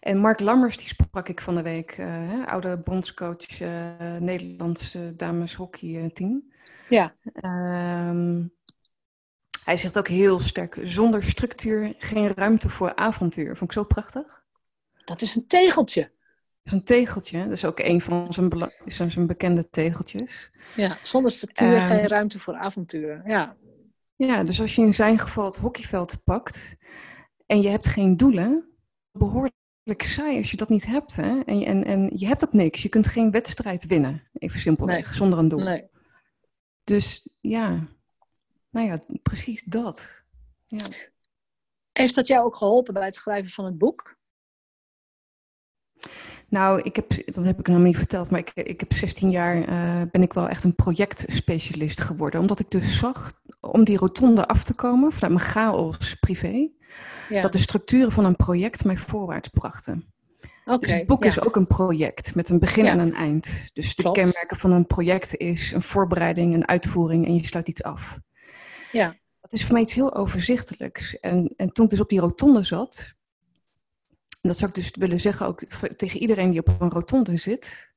[0.00, 5.54] En Mark Lammers, die sprak ik van de week, uh, oude bondscoach uh, Nederlandse dames
[5.54, 6.52] hockeyteam.
[6.88, 7.14] Ja.
[8.08, 8.54] Um,
[9.66, 13.56] hij zegt ook heel sterk, zonder structuur geen ruimte voor avontuur.
[13.56, 14.44] Vond ik zo prachtig.
[15.04, 16.00] Dat is een tegeltje.
[16.02, 16.10] Dat
[16.62, 17.42] is een tegeltje.
[17.42, 18.32] Dat is ook een van
[18.86, 20.50] zijn, zijn bekende tegeltjes.
[20.76, 23.22] Ja, zonder structuur geen ehm, ruimte voor avontuur.
[23.24, 23.56] Ja.
[24.16, 26.76] ja, dus als je in zijn geval het hockeyveld pakt
[27.46, 28.68] en je hebt geen doelen,
[29.12, 31.16] behoorlijk saai als je dat niet hebt.
[31.16, 31.40] Hè?
[31.40, 32.82] En, en, en je hebt ook niks.
[32.82, 35.64] Je kunt geen wedstrijd winnen, even simpelweg, zonder een doel.
[35.64, 35.84] Nee.
[36.84, 37.88] Dus ja,
[38.76, 40.22] nou ja, precies dat.
[40.66, 40.86] Ja.
[41.92, 44.16] Heeft dat jou ook geholpen bij het schrijven van het boek?
[46.48, 49.56] Nou, ik heb, dat heb ik nog niet verteld, maar ik, ik heb 16 jaar
[49.56, 52.40] uh, ben ik wel echt een projectspecialist geworden.
[52.40, 56.68] Omdat ik dus zag, om die rotonde af te komen, vanuit mijn chaos privé,
[57.28, 60.14] dat de structuren van een project mij voorwaarts brachten.
[60.64, 63.70] Okay, dus het boek is ook een project met een begin en een eind.
[63.72, 67.82] Dus de kenmerken van een project is een voorbereiding, een uitvoering en je sluit iets
[67.82, 68.18] af.
[68.96, 69.16] Ja.
[69.40, 71.20] Dat is voor mij iets heel overzichtelijks.
[71.20, 73.14] En, en toen ik dus op die rotonde zat,
[74.40, 75.60] en dat zou ik dus willen zeggen ook
[75.96, 77.94] tegen iedereen die op een rotonde zit.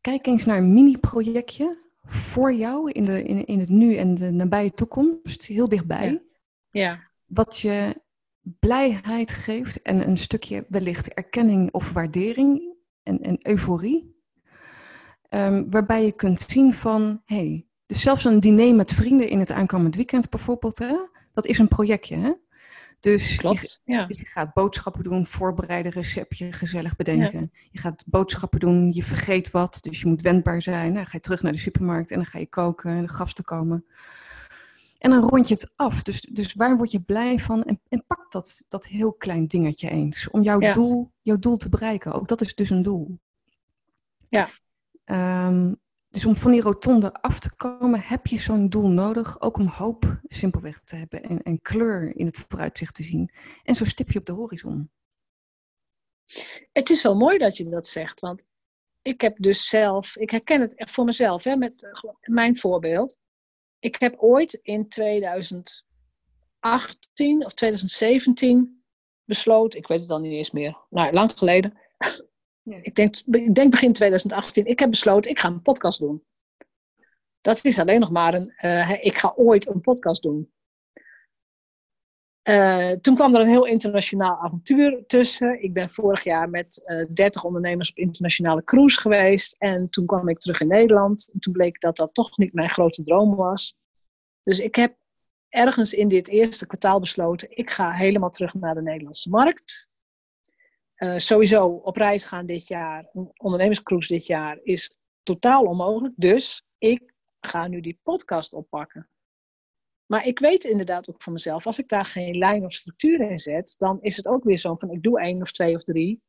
[0.00, 4.30] Kijk eens naar een mini-projectje voor jou in, de, in, in het nu en de
[4.30, 6.22] nabije toekomst, heel dichtbij.
[6.70, 8.02] ja wat je
[8.42, 14.18] blijheid geeft en een stukje wellicht erkenning of waardering en, en euforie.
[15.28, 19.50] Ehm, waarbij je kunt zien van, hey, dus zelfs een diner met vrienden in het
[19.50, 20.96] aankomend weekend bijvoorbeeld, hè,
[21.32, 22.16] dat is een projectje.
[22.16, 22.32] Hè?
[23.00, 24.06] Dus Klopt, je, ja.
[24.06, 27.52] dus je gaat boodschappen doen, voorbereiden, receptje gezellig bedenken.
[27.70, 30.94] Je gaat boodschappen doen, je vergeet wat, dus je moet wendbaar zijn.
[30.94, 33.44] Dan ga je terug naar de supermarkt en dan ga je koken en de gasten
[33.44, 33.84] komen.
[34.98, 36.02] En dan rond je het af.
[36.02, 37.64] Dus, dus waar word je blij van?
[37.64, 40.30] En, en pak dat, dat heel klein dingetje eens.
[40.30, 42.12] Om jouw, doel, jouw doel te bereiken.
[42.12, 43.18] Ook dat is dus een doel.
[44.28, 44.48] Ja.
[45.46, 49.40] Um, dus om van die rotonde af te komen, heb je zo'n doel nodig.
[49.40, 51.22] Ook om hoop simpelweg te hebben.
[51.22, 53.30] En, en kleur in het vooruitzicht te zien.
[53.62, 54.90] En zo'n stipje op de horizon.
[56.72, 58.20] Het is wel mooi dat je dat zegt.
[58.20, 58.44] Want
[59.02, 61.86] ik heb dus zelf, ik herken het echt voor mezelf, hè, met
[62.20, 63.18] mijn voorbeeld
[63.80, 65.84] ik heb ooit in 2018
[67.44, 68.84] of 2017
[69.24, 71.78] besloten, ik weet het dan niet eens meer, nou, lang geleden.
[72.64, 74.66] Ik, denk, ik denk begin 2018.
[74.66, 76.24] Ik heb besloten, ik ga een podcast doen.
[77.40, 80.52] Dat is alleen nog maar een, uh, ik ga ooit een podcast doen.
[82.48, 85.62] Uh, toen kwam er een heel internationaal avontuur tussen.
[85.62, 89.56] Ik ben vorig jaar met uh, eh, 30 ondernemers op internationale cruise geweest.
[89.58, 91.30] En toen kwam ik terug in Nederland.
[91.32, 93.76] En toen bleek dat dat toch niet mijn grote droom was.
[94.42, 94.96] Dus ik heb
[95.48, 99.89] ergens in dit eerste kwartaal besloten: ik ga helemaal terug naar de Nederlandse markt.
[101.02, 106.14] Uh, sowieso op reis gaan dit jaar, een ondernemerscruise dit jaar, is totaal onmogelijk.
[106.16, 109.08] Dus ik ga nu die podcast oppakken.
[110.06, 113.38] Maar ik weet inderdaad ook van mezelf, als ik daar geen lijn of structuur in
[113.38, 116.22] zet, dan is het ook weer zo van ik doe één of twee of drie.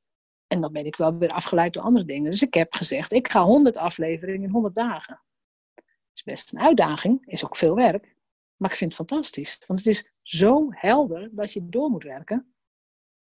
[0.48, 2.32] En dan ben ik wel weer afgeleid door andere dingen.
[2.32, 5.22] Dus ik heb gezegd, ik ga 100 afleveringen in 100 dagen.
[5.74, 8.16] Dat is best een uitdaging, is ook veel werk.
[8.56, 9.62] Maar ik vind het fantastisch.
[9.68, 12.51] Want het is zo helder dat je door moet werken.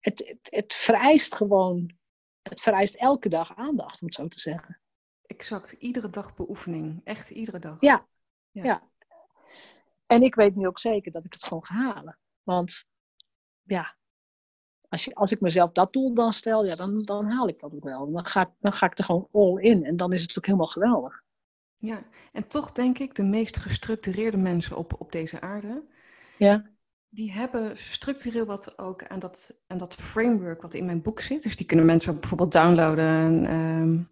[0.06, 1.96] Het, het, het vereist gewoon,
[2.42, 4.80] het vereist elke dag aandacht, om het zo te zeggen.
[5.26, 7.02] Exact, iedere dag beoefening.
[7.04, 7.78] Echt iedere dag.
[7.80, 8.08] Ja,
[8.52, 8.64] ja.
[8.64, 8.90] ja.
[10.06, 12.18] En ik weet nu ook zeker dat ik het gewoon ga halen.
[12.44, 12.86] Want
[13.64, 13.96] ja,
[14.90, 17.74] als, je, als ik mezelf dat doel dan stel, ja, dan, dan haal ik dat
[17.74, 18.12] ook wel.
[18.12, 20.46] Dan ga, ik, dan ga ik er gewoon all in en dan is het ook
[20.46, 21.24] helemaal geweldig.
[21.78, 25.84] Ja, en toch denk ik de meest gestructureerde mensen op, op deze aarde,
[26.38, 26.75] ja.
[27.16, 31.44] Die hebben structureel wat ook aan dat, aan dat framework wat in mijn boek zit.
[31.44, 33.54] Dus die kunnen mensen bijvoorbeeld downloaden.
[33.54, 34.10] Um,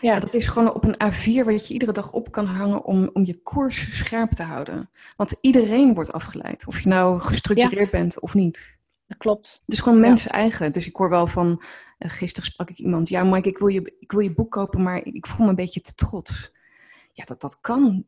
[0.00, 0.18] ja.
[0.18, 3.24] Dat is gewoon op een A4 wat je iedere dag op kan hangen om, om
[3.24, 4.90] je koers scherp te houden.
[5.16, 8.78] Want iedereen wordt afgeleid, of je nou gestructureerd bent of niet.
[9.06, 9.62] Dat klopt.
[9.64, 10.72] Het is gewoon mensen eigen.
[10.72, 11.62] Dus ik hoor wel van,
[11.98, 14.82] uh, gisteren sprak ik iemand, ja Mike, ik wil, je, ik wil je boek kopen,
[14.82, 16.52] maar ik voel me een beetje te trots.
[17.12, 18.04] Ja, dat, dat kan.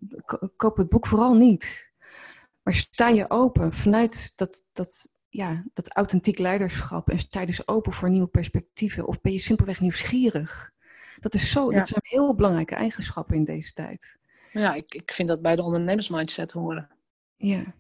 [0.57, 1.92] Koop het boek vooral niet.
[2.63, 7.69] Maar sta je open vanuit dat, dat, ja, dat authentiek leiderschap en sta je dus
[7.69, 10.73] open voor nieuwe perspectieven of ben je simpelweg nieuwsgierig?
[11.21, 14.19] Dat, is zo, dat zijn heel belangrijke eigenschappen in deze tijd.
[14.53, 16.91] Ja, ik, ik vind dat bij de ondernemersmindset horen.
[17.37, 17.75] Ja.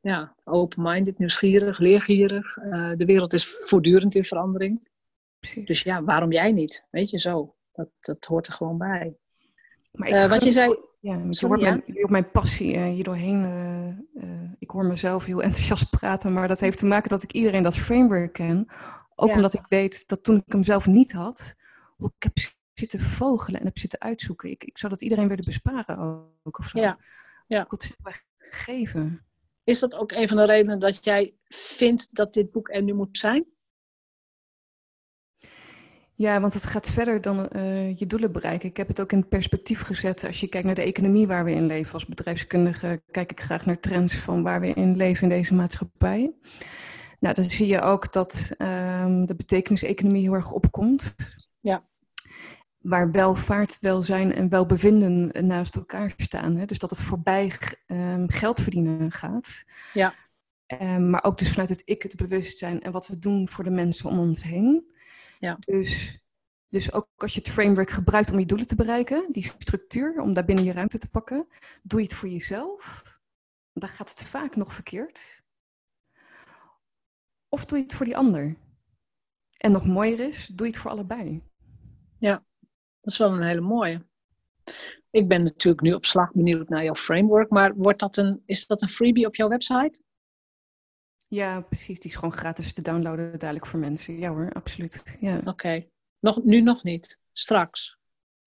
[0.00, 2.56] Ja, open-minded, nieuwsgierig, leergierig.
[2.56, 4.88] Uh, de wereld is voortdurend in verandering.
[5.38, 5.66] Precies.
[5.66, 6.84] Dus ja, waarom jij niet?
[6.90, 7.54] Weet je zo.
[7.72, 9.16] Dat, dat hoort er gewoon bij.
[9.90, 10.78] Maar ik uh, want je zei.
[11.04, 13.44] Ja, je hoort mijn, je mijn passie uh, hier doorheen.
[14.58, 17.76] ik hoor mezelf heel enthousiast praten, maar dat heeft te maken dat ik iedereen dat
[17.76, 18.66] framework ken.
[19.14, 21.54] Ook omdat ik weet dat toen ik hem zelf niet had,
[21.96, 22.38] hoe ik heb
[22.74, 24.50] zitten vogelen en heb zitten uitzoeken.
[24.50, 25.98] Ik, ik zou dat iedereen willen besparen
[26.42, 26.78] ook of zo.
[26.78, 26.98] Ja.
[27.46, 27.66] ja.
[27.68, 29.26] Ik geven.
[29.64, 32.94] Is dat ook een van de redenen dat jij vindt dat dit boek er nu
[32.94, 33.44] moet zijn?
[36.16, 38.68] Ja, want het gaat verder dan uh, je doelen bereiken.
[38.68, 40.24] Ik heb het ook in perspectief gezet.
[40.24, 43.66] Als je kijkt naar de economie waar we in leven als bedrijfskundige, kijk ik graag
[43.66, 46.32] naar trends van waar we in leven in deze maatschappij.
[47.20, 51.14] Nou, dan zie je ook dat um, de betekeniseconomie heel erg opkomt.
[51.60, 51.82] Ja
[52.84, 56.56] waar welvaart, welzijn en welbevinden naast elkaar staan.
[56.56, 56.64] Hè?
[56.64, 57.52] Dus dat het voorbij
[57.86, 59.64] um, geld verdienen gaat.
[59.92, 60.14] Ja.
[60.66, 63.70] Um, maar ook dus vanuit het ik, het bewustzijn en wat we doen voor de
[63.70, 64.93] mensen om ons heen.
[65.44, 65.56] Ja.
[65.60, 66.18] Dus,
[66.68, 70.32] dus ook als je het framework gebruikt om je doelen te bereiken, die structuur, om
[70.32, 71.48] daar binnen je ruimte te pakken,
[71.82, 73.02] doe je het voor jezelf.
[73.72, 75.42] Dan gaat het vaak nog verkeerd.
[77.48, 78.56] Of doe je het voor die ander.
[79.56, 81.42] En nog mooier is, doe je het voor allebei.
[82.18, 82.44] Ja.
[83.00, 84.06] Dat is wel een hele mooie.
[85.10, 88.66] Ik ben natuurlijk nu op slag benieuwd naar jouw framework, maar wordt dat een, is
[88.66, 90.02] dat een freebie op jouw website?
[91.34, 92.00] Ja, precies.
[92.00, 94.18] Die is gewoon gratis te downloaden dadelijk voor mensen.
[94.18, 95.16] Ja hoor, absoluut.
[95.18, 95.40] Ja.
[95.44, 95.86] Oké.
[96.20, 97.18] Nog, nu nog niet?
[97.32, 97.98] Straks?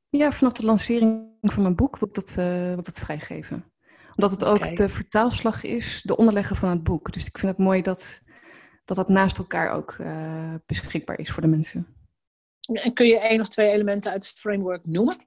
[0.09, 3.71] Ja, vanaf de lancering van mijn boek wil ik dat, uh, wil ik dat vrijgeven.
[4.15, 7.13] Omdat het ook de vertaalslag is, de onderleggen van het boek.
[7.13, 8.21] Dus ik vind het mooi dat
[8.85, 11.87] dat, dat naast elkaar ook uh, beschikbaar is voor de mensen.
[12.71, 15.26] En kun je één of twee elementen uit het framework noemen?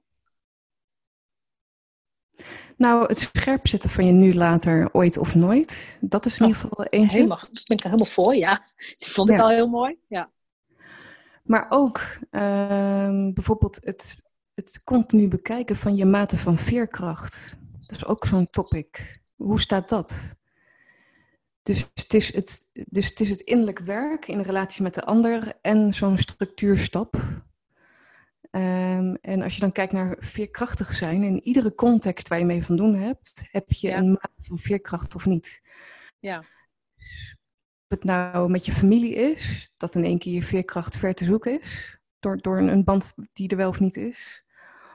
[2.77, 5.97] Nou, het scherp zetten van je nu, later, ooit of nooit.
[6.01, 7.17] Dat is in ieder geval eentje.
[7.17, 8.65] Helemaal, dat ben ik er helemaal voor, ja.
[8.97, 10.31] Die vond ik al heel mooi, ja.
[11.43, 14.15] Maar ook ehm, bijvoorbeeld het,
[14.53, 17.57] het continu bekijken van je mate van veerkracht.
[17.79, 19.21] Dat is ook zo'n topic.
[19.35, 20.35] Hoe staat dat?
[21.63, 25.53] Dus het, is het, dus het is het innerlijk werk in relatie met de ander
[25.61, 27.15] en zo'n structuurstap.
[28.51, 32.63] Um, en als je dan kijkt naar veerkrachtig zijn, in iedere context waar je mee
[32.63, 35.61] van doen hebt, heb je een mate van veerkracht of niet.
[36.19, 36.43] Ja.
[37.91, 41.25] of het nou met je familie is, dat in één keer je veerkracht ver te
[41.25, 44.43] zoeken is, door, door een band die er wel of niet is.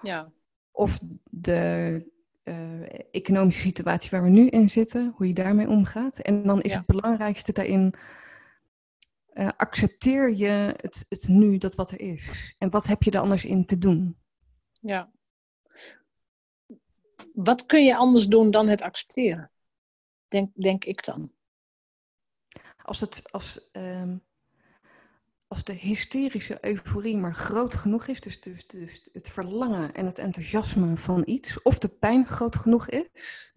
[0.02, 0.32] Ja.
[0.70, 0.98] Of
[1.30, 2.02] de
[2.44, 2.54] uh,
[3.10, 6.18] economische situatie waar we nu in zitten, hoe je daarmee omgaat.
[6.18, 7.94] En dan is het belangrijkste daarin,
[9.36, 12.54] uh, accepteer je het, het nu, dat wat er is.
[12.58, 14.18] En wat heb je er anders in te doen?
[14.80, 15.10] Ja.
[17.32, 19.50] Wat kun je anders doen dan het accepteren?
[20.28, 21.32] Denk, denk ik dan.
[22.82, 24.24] Als het, als, um,
[25.48, 30.18] als de hysterische euforie maar groot genoeg is, dus, dus, dus het verlangen en het
[30.18, 33.52] enthousiasme van iets, of de pijn groot genoeg is,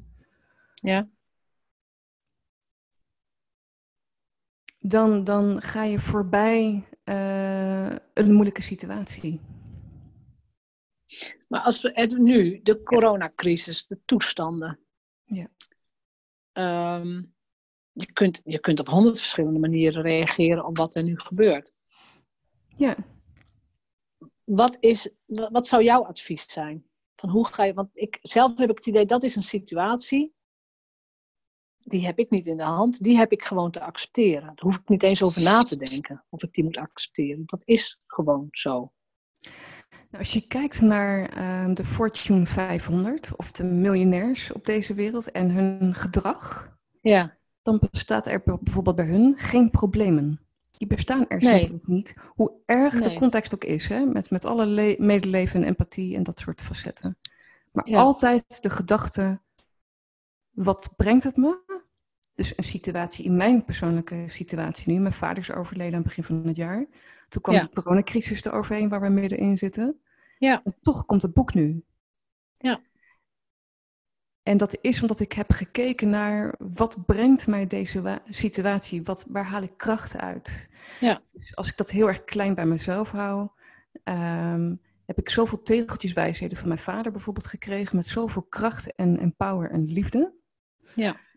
[0.73, 1.09] ja.
[4.79, 9.41] Dan, dan ga je voorbij uh, een moeilijke situatie.
[11.47, 14.79] Maar als we het nu, de coronacrisis, de toestanden.
[15.23, 15.47] Ja.
[16.51, 17.23] Ehm,
[17.91, 21.73] je, kunt, je kunt op honderd verschillende manieren reageren op wat er nu gebeurt.
[22.75, 22.95] Ja.
[24.43, 26.85] Wat, is, wat zou jouw advies zijn?
[27.15, 30.33] Van hoe ga je, want ik, zelf heb ik het idee dat is een situatie.
[31.89, 33.03] Die heb ik niet in de hand.
[33.03, 34.45] Die heb ik gewoon te accepteren.
[34.45, 37.43] Daar hoef ik niet eens over na te denken of ik die moet accepteren.
[37.45, 38.91] Dat is gewoon zo.
[39.89, 45.31] Nou, als je kijkt naar uh, de Fortune 500 of de miljonairs op deze wereld
[45.31, 47.37] en hun gedrag, ja.
[47.61, 50.39] dan bestaat er bijvoorbeeld bij hun geen problemen.
[50.71, 51.79] Die bestaan er nee.
[51.81, 54.05] niet, hoe erg de context ook is, hè?
[54.05, 57.17] Met, met alle medeleven en empathie en dat soort facetten.
[57.71, 59.39] Maar altijd de gedachte,
[60.49, 61.68] wat brengt het me?
[62.39, 66.23] Dus een situatie, in mijn persoonlijke situatie nu, mijn vader is overleden aan het begin
[66.23, 66.85] van het jaar.
[67.29, 69.99] Toen kwam de coronacrisis er overheen waar we middenin zitten.
[70.37, 70.61] Ja.
[70.63, 71.83] En toch komt het boek nu.
[72.57, 72.81] Ja.
[74.43, 79.03] En dat is omdat ik heb gekeken naar wat brengt mij deze situatie?
[79.03, 80.69] Wat, waar haal ik kracht uit?
[80.99, 81.21] Ja.
[81.31, 83.49] Dus als ik dat heel erg klein bij mezelf hou,
[84.03, 84.75] ehm,
[85.05, 89.35] heb ik zoveel tegeltjes wijsheden van mijn vader bijvoorbeeld gekregen met zoveel kracht en, en
[89.35, 90.33] power en liefde.
[90.95, 91.27] Ja.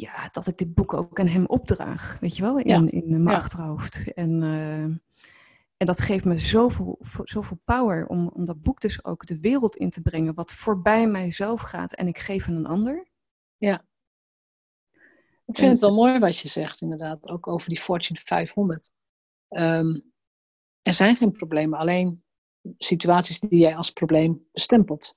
[0.00, 3.36] Ja, dat ik dit boek ook aan hem opdraag, weet je wel, in, in mijn
[3.36, 4.12] achterhoofd.
[4.12, 4.96] En uh,
[5.78, 9.76] en dat geeft me zoveel, zoveel power om, om dat boek dus ook de wereld
[9.76, 13.06] in te brengen, wat voorbij mijzelf gaat en ik geef aan een ander.
[13.56, 13.84] Ja.
[15.46, 18.92] Ik vind het wel mooi wat je zegt, inderdaad, ook over die Fortune 500.
[19.48, 20.00] Ehm,
[20.82, 22.22] er zijn geen problemen, alleen
[22.78, 25.16] situaties die jij als probleem bestempelt.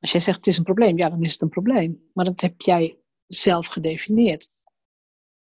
[0.00, 2.10] Als jij zegt het is een probleem, ja, dan is het een probleem.
[2.12, 3.01] Maar dat heb jij
[3.34, 4.52] zelf gedefinieerd.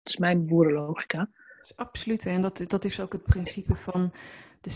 [0.02, 1.30] Dat is mijn boerenlogica
[1.76, 2.26] absoluut.
[2.26, 4.12] En dat, dat is ook het principe van
[4.60, 4.70] de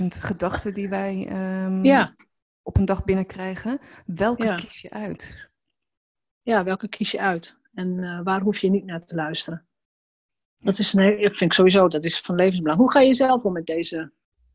[0.00, 2.16] 60.000 gedachten die wij ehm, ja.
[2.62, 3.80] op een dag binnenkrijgen.
[4.06, 5.50] Welke kies je uit?
[6.42, 7.58] Ja, welke kies je uit?
[7.74, 9.68] En uh, waar hoef je niet naar te luisteren?
[10.58, 12.78] Dat is een, vind ik sowieso, dat is van levensbelang.
[12.78, 14.12] Hoe ga je zelf om met deze?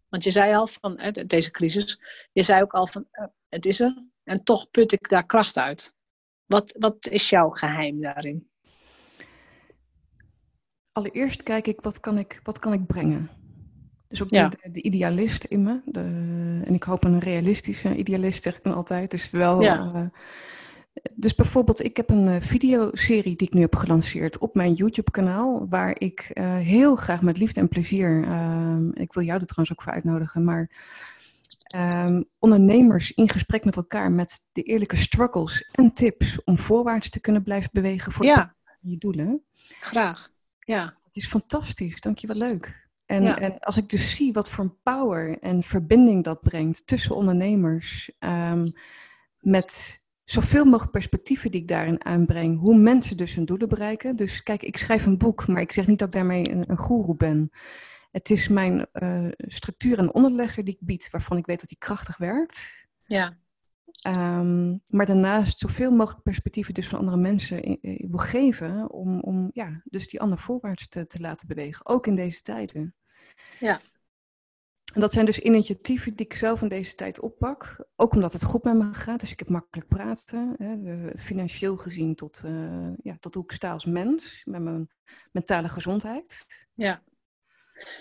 [0.10, 2.00] Want je zei al van deze crisis,
[2.32, 5.58] je zei ook al van uh, het is er en toch put ik daar kracht
[5.58, 5.95] uit.
[6.46, 8.48] Wat, wat is jouw geheim daarin?
[10.96, 13.30] allereerst kijk ik wat kan ik, wat kan ik brengen.
[14.08, 15.82] Dus ook de, de, idealist in me.
[15.86, 16.00] De,
[16.66, 19.12] en ik hoop een realistische idealist, zeg ik dan altijd.
[19.12, 19.64] Dus wel.
[19.64, 20.00] Uh,
[21.16, 25.66] dus bijvoorbeeld, ik heb een uh, videoserie die ik nu heb gelanceerd op mijn YouTube-kanaal,
[25.70, 29.78] waar ik uh, heel graag met liefde en plezier, ehm, ik wil jou er trouwens
[29.78, 30.70] ook voor uitnodigen, maar
[31.76, 37.22] um, ondernemers in gesprek met elkaar met de eerlijke struggles en tips om voorwaarts te
[37.22, 38.56] kunnen blijven bewegen voor ja.
[38.82, 39.44] je doelen.
[39.80, 40.30] Graag.
[40.60, 40.98] Ja.
[41.04, 42.90] Het is fantastisch, dank je wel leuk.
[43.06, 48.12] En, en als ik dus zie wat voor power en verbinding dat brengt tussen ondernemers,
[48.20, 48.74] um,
[49.40, 54.16] met zoveel mogelijk perspectieven die ik daarin aanbreng, hoe mensen dus hun doelen bereiken.
[54.16, 56.78] Dus kijk, ik schrijf een boek, maar ik zeg niet dat ik daarmee een, een
[56.78, 57.52] goeroe ben.
[58.16, 61.78] Het is mijn uh, structuur en onderlegger die ik bied, waarvan ik weet dat die
[61.78, 62.88] krachtig werkt.
[63.04, 63.38] Ja.
[64.08, 69.82] Um, maar daarnaast zoveel mogelijk perspectieven dus van andere mensen wil geven om, om ja,
[69.84, 72.96] dus die ander voorwaarts te, te laten bewegen, ook in deze tijden.
[73.60, 73.80] Ja.
[74.94, 78.44] En dat zijn dus initiatieven die ik zelf in deze tijd oppak, ook omdat het
[78.44, 79.20] goed met me gaat.
[79.20, 83.72] Dus ik heb makkelijk praten, hè, financieel gezien tot, uh, ja, tot hoe ik sta
[83.72, 84.90] als mens, met mijn
[85.32, 86.46] mentale gezondheid.
[86.74, 87.02] Ja.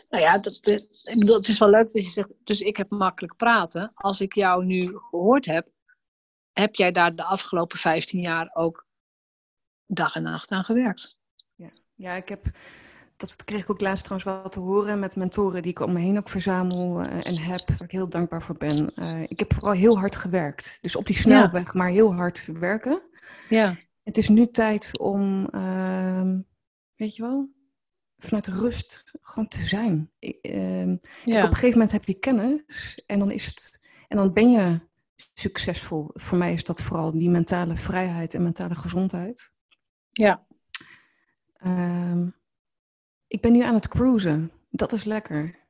[0.08, 0.66] Nou ja, dat,
[1.02, 3.90] ik bedoel, het is wel leuk dat je zegt, dus ik heb makkelijk praten.
[3.94, 5.68] Als ik jou nu gehoord heb,
[6.52, 8.86] heb jij daar de afgelopen 15 jaar ook
[9.86, 11.16] dag en nacht aan gewerkt?
[11.54, 12.44] Ja, ja ik heb,
[13.16, 16.00] dat kreeg ik ook laatst trouwens wel te horen met mentoren die ik om me
[16.00, 18.92] heen ook verzamel uh, en heb, waar ik heel dankbaar voor ben.
[18.94, 20.78] Uh, ik heb vooral heel hard gewerkt.
[20.82, 23.02] Dus op die snelweg, maar heel hard werken.
[23.48, 23.76] Ja.
[24.02, 26.30] Het is nu tijd om, uh,
[26.94, 27.53] weet je wel,
[28.18, 30.10] vanuit rust gewoon te zijn.
[30.18, 31.36] Ik, ehm, ja.
[31.36, 34.80] op een gegeven moment heb je kennis en dan is het, en dan ben je
[35.34, 36.10] succesvol.
[36.12, 39.52] Voor mij is dat vooral die mentale vrijheid en mentale gezondheid.
[40.10, 40.46] Ja.
[41.66, 42.34] Um,
[43.26, 44.52] ik ben nu aan het cruisen.
[44.70, 45.62] Dat is lekker.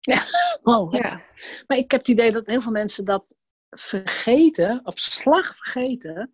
[0.00, 0.22] Ja,
[0.74, 1.22] oh, ja.
[1.66, 3.38] Maar ik heb het idee dat heel veel mensen dat
[3.70, 6.32] vergeten, op slag vergeten,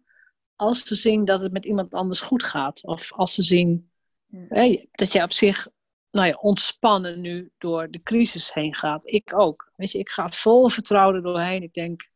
[0.57, 2.85] als ze zien dat het met iemand anders goed gaat.
[2.85, 3.88] Of als ze zien
[4.91, 5.68] dat je op zich
[6.11, 9.07] nou ja, ontspannen nu door de crisis heen gaat.
[9.07, 9.70] Ik ook.
[9.76, 11.62] Weet je, ik ga vol vertrouwen er doorheen.
[11.62, 12.09] Ik denk,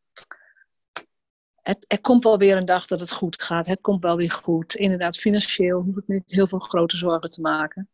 [1.63, 3.67] het, er komt wel weer een dag dat het goed gaat.
[3.67, 4.75] Het komt wel weer goed.
[4.75, 7.89] Inderdaad, financieel hoef ik niet heel veel grote zorgen te maken.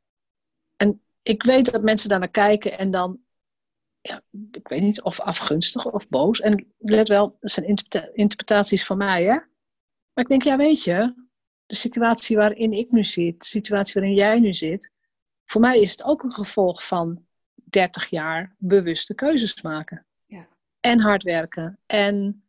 [0.76, 3.20] En ik weet dat mensen daar naar kijken en dan
[4.00, 6.40] ja, ik weet niet of afgunstig of boos.
[6.40, 7.78] En let wel, dat zijn
[8.12, 9.34] interpretaties van mij, hè.
[10.12, 11.27] Maar ik denk, ja, weet je,
[11.68, 14.92] de situatie waarin ik nu zit, de situatie waarin jij nu zit,
[15.44, 20.06] voor mij is het ook een gevolg van 30 jaar bewuste keuzes maken.
[20.26, 20.48] Ja.
[20.80, 21.78] En hard werken.
[21.86, 22.42] En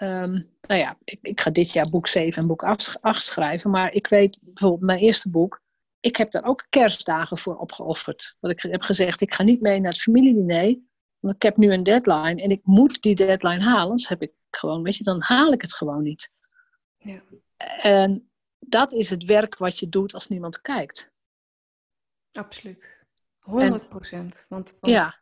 [0.00, 3.70] um, nou ja, ik, ik, ga dit jaar boek 7 en boek 8 schrijven.
[3.70, 5.62] Maar ik weet bijvoorbeeld mijn eerste boek.
[6.00, 8.36] Ik heb daar ook kerstdagen voor opgeofferd.
[8.40, 10.78] Dat ik heb gezegd, ik ga niet mee naar het familiediner.
[11.18, 13.82] Want ik heb nu een deadline en ik moet die deadline halen.
[13.82, 16.30] Anders heb ik gewoon, weet je, dan haal ik het gewoon niet.
[16.98, 17.22] Ja.
[17.80, 18.31] En
[18.72, 21.10] dat is het werk wat je doet als niemand kijkt.
[22.32, 23.06] Absoluut.
[23.38, 24.46] 100 procent.
[24.48, 25.20] Want, want, ja.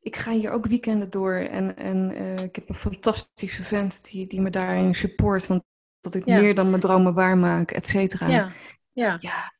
[0.00, 4.26] ik ga hier ook weekenden door en, en uh, ik heb een fantastische vent die,
[4.26, 5.46] die me daarin support.
[5.46, 5.62] Want
[6.00, 8.28] dat ik meer dan mijn dromen waarmaak, et cetera.
[8.28, 8.52] Ja.
[8.92, 9.16] ja.
[9.20, 9.54] ja.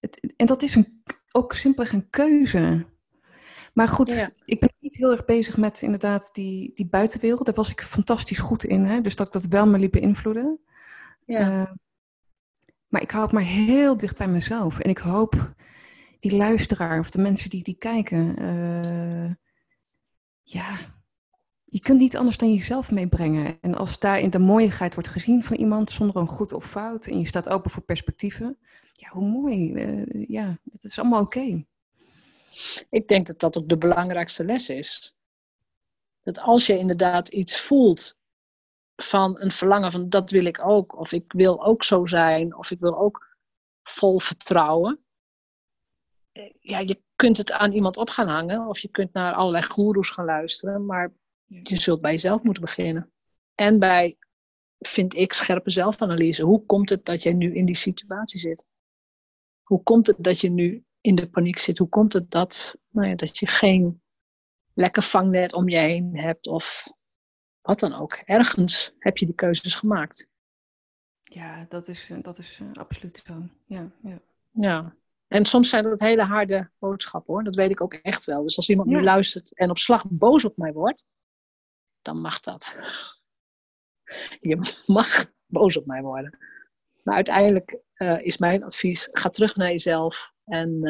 [0.00, 1.02] Het, en dat is een,
[1.32, 2.86] ook simpelweg een keuze.
[3.72, 7.46] Maar goed, ik ben niet heel erg bezig met inderdaad die, die buitenwereld.
[7.46, 8.84] Daar was ik fantastisch goed in.
[8.84, 9.00] Hè?
[9.00, 10.63] Dus dat ik dat wel me liep beïnvloeden.
[11.26, 11.60] Ja.
[11.60, 11.72] Uh,
[12.88, 14.78] maar ik hou het maar heel dicht bij mezelf.
[14.78, 15.54] En ik hoop
[16.18, 18.42] die luisteraar of de mensen die die kijken.
[18.42, 19.32] Uh,
[20.42, 20.78] ja,
[21.64, 23.58] je kunt niet anders dan jezelf meebrengen.
[23.60, 27.06] En als daar in de mooiigheid wordt gezien van iemand zonder een goed of fout.
[27.06, 28.58] En je staat open voor perspectieven.
[28.92, 29.72] Ja, hoe mooi.
[29.72, 31.64] Uh, ja, dat is allemaal oké.
[32.90, 35.16] Ik denk dat dat ook de belangrijkste les is.
[36.22, 38.16] Dat als je inderdaad iets voelt
[38.96, 42.70] van een verlangen van dat wil ik ook, of ik wil ook zo zijn, of
[42.70, 43.36] ik wil ook
[43.82, 45.04] vol vertrouwen.
[46.32, 49.64] Eh, ja, je kunt het aan iemand op gaan hangen, of je kunt naar allerlei
[49.64, 51.12] goeroes gaan luisteren, maar
[51.46, 53.12] je zult bij jezelf moeten beginnen.
[53.54, 54.16] En bij,
[54.78, 56.44] vind ik, scherpe zelfanalyse.
[56.44, 58.66] Hoe komt het dat jij nu in die situatie zit?
[59.62, 61.78] Hoe komt het dat je nu in de paniek zit?
[61.78, 64.02] Hoe komt het dat, nou ja, dat je geen
[64.74, 66.86] lekker vangnet om je heen hebt of
[67.64, 68.12] wat dan ook.
[68.12, 70.28] Ergens heb je die keuzes gemaakt.
[71.22, 73.48] Ja, dat is, eh, dat is uh, absoluut zo.
[73.66, 74.18] Ja, ja.
[74.50, 74.96] ja.
[75.26, 77.44] En soms zijn dat hele harde boodschappen hoor.
[77.44, 78.42] Dat weet ik ook echt wel.
[78.42, 81.06] Dus als iemand nu luistert en op slag boos op mij wordt,
[82.02, 82.74] dan mag dat.
[84.40, 86.38] Je mag boos op mij worden.
[87.02, 90.80] Maar uiteindelijk uh, is mijn advies: ga terug naar jezelf en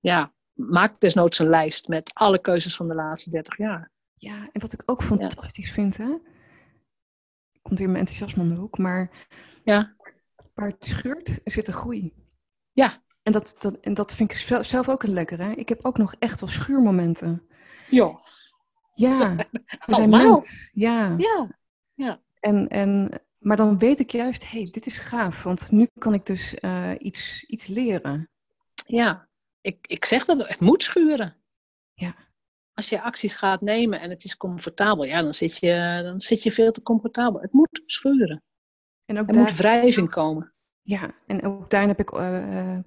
[0.00, 3.94] ja, maak desnoods een lijst met alle keuzes van de laatste 30 jaar.
[4.18, 6.16] Ja, en wat ik ook fantastisch vind, hè?
[7.62, 9.28] Komt hier mijn enthousiasme om de hoek, maar
[9.64, 9.96] ja.
[10.54, 12.14] waar het scheurt, zit een groei.
[12.72, 13.04] Ja.
[13.22, 15.50] En dat, dat, en dat vind ik zelf ook een lekker, hè?
[15.50, 17.48] Ik heb ook nog echt wel schuurmomenten.
[17.90, 18.20] Ja.
[18.94, 19.36] Ja,
[19.86, 20.70] we zijn mens.
[20.72, 21.14] Ja.
[21.18, 21.58] Ja.
[21.94, 22.22] ja.
[22.40, 26.14] En, en, maar dan weet ik juist, hé, hey, dit is gaaf, want nu kan
[26.14, 28.30] ik dus uh, iets, iets leren.
[28.86, 29.28] Ja,
[29.60, 31.36] ik, ik zeg dat, het moet schuren.
[31.94, 32.25] Ja
[32.76, 36.42] als je acties gaat nemen en het is comfortabel, ja, dan zit je, dan zit
[36.42, 37.40] je veel te comfortabel.
[37.40, 38.42] Het moet schuren.
[39.04, 40.52] En ook er daar moet wrijving komen.
[40.82, 42.78] Ja, en ook daarin heb ik uh,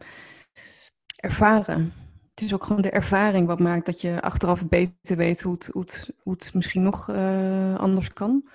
[1.16, 1.94] ervaren.
[2.30, 5.70] Het is ook gewoon de ervaring wat maakt dat je achteraf beter weet hoe het,
[5.72, 8.50] hoe het, hoe het misschien nog uh, anders kan.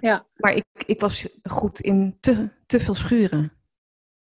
[0.00, 0.26] Ja.
[0.36, 3.52] Maar ik, ik was goed in te, te veel schuren.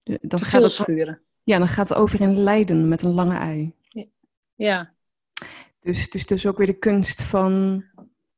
[0.04, 1.22] Dan te gaat veel het, schuren.
[1.44, 3.76] Ja, dan gaat het over in lijden met een lange ei.
[4.56, 4.96] Ja.
[5.88, 7.84] Dus het is dus ook weer de kunst van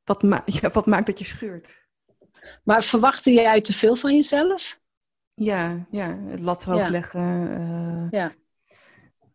[0.04, 1.88] wat, ma ja, wat maakt dat je scheurt.
[2.64, 4.80] Maar verwachtte jij te veel van jezelf?
[5.34, 7.50] Ja, ja het lat hoog leggen.
[7.50, 8.34] Uh, ja.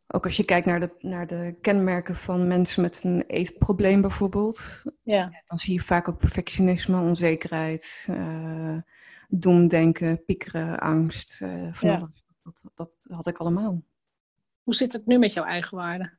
[0.07, 4.83] Ook als je kijkt naar de, naar de kenmerken van mensen met een eetprobleem bijvoorbeeld.
[5.03, 5.43] Ja.
[5.45, 8.79] Dan zie je vaak ook perfectionisme, onzekerheid, uh,
[9.29, 11.41] doemdenken, piekeren, angst.
[11.43, 12.09] Uh, van ja.
[12.43, 13.83] Dat, dat had ik allemaal.
[14.63, 16.13] Hoe zit het nu met jouw eigen waarde?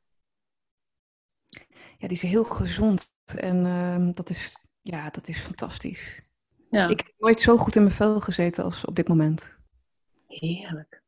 [1.98, 3.14] Ja, die is heel gezond.
[3.36, 6.22] En uh, dat, is, ja, dat is fantastisch.
[6.70, 6.88] Ja.
[6.88, 9.58] Ik heb nooit zo goed in mijn vel gezeten als op dit moment.
[10.28, 11.04] Heerlijk.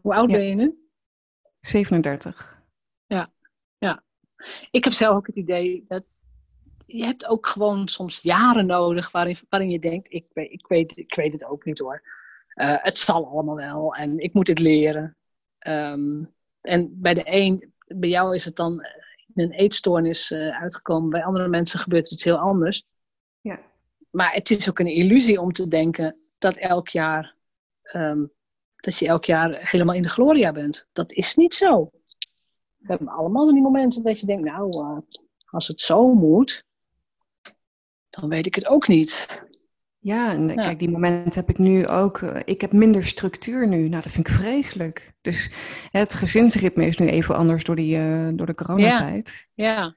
[0.00, 0.88] Hoe oud ben je nu?
[1.60, 2.62] 37.
[3.06, 3.32] Ja,
[3.78, 4.02] ja.
[4.70, 6.04] Ik heb zelf ook het idee dat
[6.86, 10.96] je hebt ook gewoon soms jaren nodig waarin, waarin je denkt, ik weet, ik, weet,
[10.96, 12.02] ik weet het ook niet hoor.
[12.54, 15.16] Uh, het zal allemaal wel en ik moet het leren.
[15.66, 18.86] Um, en bij de een, bij jou is het dan
[19.34, 21.10] een eetstoornis uh, uitgekomen.
[21.10, 22.84] Bij andere mensen gebeurt het iets heel anders.
[23.40, 23.60] Ja.
[24.10, 27.34] Maar het is ook een illusie om te denken dat elk jaar
[27.92, 28.32] um,
[28.76, 30.88] dat je elk jaar helemaal in de gloria bent.
[30.92, 31.90] Dat is niet zo.
[32.76, 34.98] We hebben allemaal die momenten dat je denkt, nou, uh,
[35.46, 36.64] als het zo moet,
[38.10, 39.26] dan weet ik het ook niet.
[40.02, 42.18] Ja, en kijk, die momenten heb ik nu ook.
[42.18, 43.88] Eh, ik heb minder structuur nu.
[43.88, 45.12] Nou, dat vind ik vreselijk.
[45.20, 45.52] Dus
[45.90, 49.48] het gezinsritme is nu even anders door, die, uh, door de coronatijd.
[49.54, 49.94] Ja.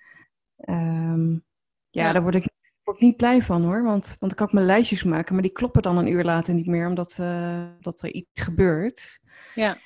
[0.55, 1.11] Ja.
[1.11, 1.43] Um,
[1.89, 2.49] ja, ja, daar word ik,
[2.83, 3.83] word ik niet blij van hoor.
[3.83, 6.53] Want, want dan kan ik mijn lijstjes maken, maar die kloppen dan een uur later
[6.53, 9.19] niet meer, omdat uh, dat er iets gebeurt.
[9.55, 9.77] Ja.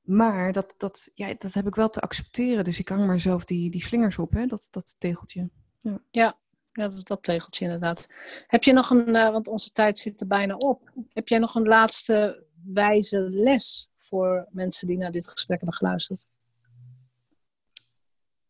[0.00, 2.64] Maar dat, dat, ja, dat heb ik wel te accepteren.
[2.64, 5.50] Dus ik hang maar zelf die, die slingers op, hè, dat, dat tegeltje.
[5.78, 5.98] Ja.
[6.10, 6.38] ja.
[6.72, 8.06] Ja, dat is dat tegeltje inderdaad.
[8.46, 10.90] Heb je nog een, uh, want onze tijd zit er bijna op.
[11.08, 16.26] Heb jij nog een laatste wijze les voor mensen die naar dit gesprek hebben geluisterd?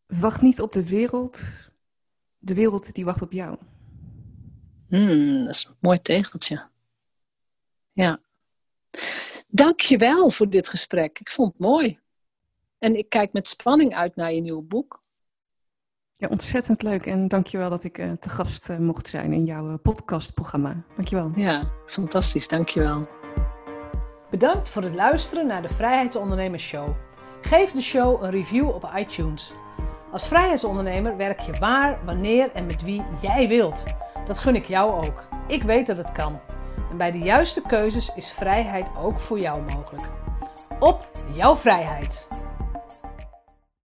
[0.05, 1.43] Wacht niet op de wereld.
[2.37, 3.57] De wereld die wacht op jou.
[4.87, 6.69] Hmm, dat is een mooi tegeltje.
[7.91, 8.19] Ja.
[9.47, 11.19] Dankjewel voor dit gesprek.
[11.19, 11.99] Ik vond het mooi.
[12.77, 15.01] En ik kijk met spanning uit naar je nieuwe boek.
[16.21, 17.05] Ja, ontzettend leuk.
[17.05, 20.75] En dankjewel dat ik uh, te gast uh, mocht zijn in jouw uh, podcastprogramma.
[20.95, 21.31] Dankjewel.
[21.35, 22.47] Ja, fantastisch.
[22.47, 23.07] Dankjewel.
[24.29, 26.89] Bedankt voor het luisteren naar de Vrijheidsondernemers Show.
[27.41, 29.53] Geef de show een review op iTunes.
[30.11, 33.83] Als vrijheidsondernemer werk je waar, wanneer en met wie jij wilt.
[34.27, 35.23] Dat gun ik jou ook.
[35.47, 36.39] Ik weet dat het kan.
[36.91, 40.09] En bij de juiste keuzes is vrijheid ook voor jou mogelijk.
[40.79, 42.27] Op jouw vrijheid!